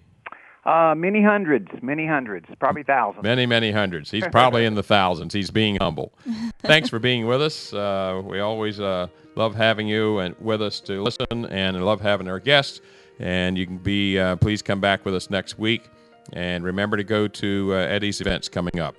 Uh, 0.64 0.94
many 0.96 1.22
hundreds, 1.22 1.68
many 1.82 2.06
hundreds, 2.06 2.46
probably 2.60 2.84
thousands. 2.84 3.24
Many, 3.24 3.46
many 3.46 3.72
hundreds. 3.72 4.10
He's 4.12 4.26
probably 4.28 4.64
in 4.64 4.74
the 4.74 4.82
thousands. 4.82 5.34
He's 5.34 5.50
being 5.50 5.76
humble. 5.80 6.12
Thanks 6.60 6.88
for 6.88 7.00
being 7.00 7.26
with 7.26 7.42
us. 7.42 7.72
Uh, 7.72 8.22
we 8.24 8.38
always 8.38 8.78
uh, 8.78 9.08
love 9.34 9.56
having 9.56 9.88
you 9.88 10.20
and 10.20 10.36
with 10.38 10.62
us 10.62 10.78
to 10.80 11.02
listen, 11.02 11.46
and 11.46 11.84
love 11.84 12.00
having 12.00 12.28
our 12.28 12.38
guests. 12.38 12.80
And 13.18 13.58
you 13.58 13.66
can 13.66 13.78
be 13.78 14.18
uh, 14.18 14.36
please 14.36 14.62
come 14.62 14.80
back 14.80 15.04
with 15.04 15.16
us 15.16 15.30
next 15.30 15.58
week. 15.58 15.88
And 16.32 16.62
remember 16.62 16.96
to 16.96 17.04
go 17.04 17.26
to 17.26 17.70
uh, 17.72 17.76
Eddie's 17.78 18.20
events 18.20 18.48
coming 18.48 18.78
up. 18.78 18.94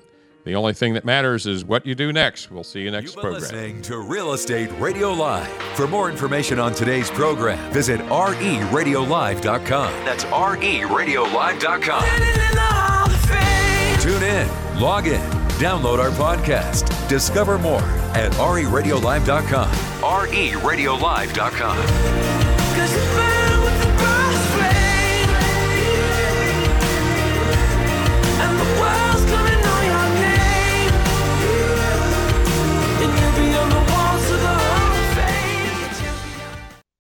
The 0.46 0.56
only 0.56 0.74
thing 0.74 0.94
that 0.96 1.06
matters 1.06 1.46
is 1.46 1.64
what 1.64 1.86
you 1.86 1.96
do 1.96 2.12
next. 2.12 2.52
We'll 2.52 2.66
see 2.66 2.82
you 2.82 2.92
next 2.92 3.06
You've 3.06 3.16
been 3.16 3.22
program. 3.22 3.42
listening 3.42 3.82
to 3.84 4.00
Real 4.00 4.34
Estate 4.34 4.70
Radio 4.78 5.14
Live. 5.14 5.48
For 5.76 5.88
more 5.88 6.10
information 6.12 6.60
on 6.60 6.74
today's 6.74 7.10
program, 7.10 7.58
visit 7.72 8.02
reradiolive.com. 8.02 10.06
That's 10.06 10.26
reradiolive.com. 10.26 12.04
Tune 14.02 14.24
in, 14.24 14.50
log 14.82 15.08
in, 15.08 15.22
download 15.62 16.00
our 16.00 16.10
podcast, 16.12 17.08
discover 17.08 17.58
more 17.58 17.80
at 18.14 18.34
reradiolive.com. 18.34 19.70
reradiolive.com. 20.02 21.78
Cause 22.76 22.92
you 22.92 23.00
burn 23.00 23.13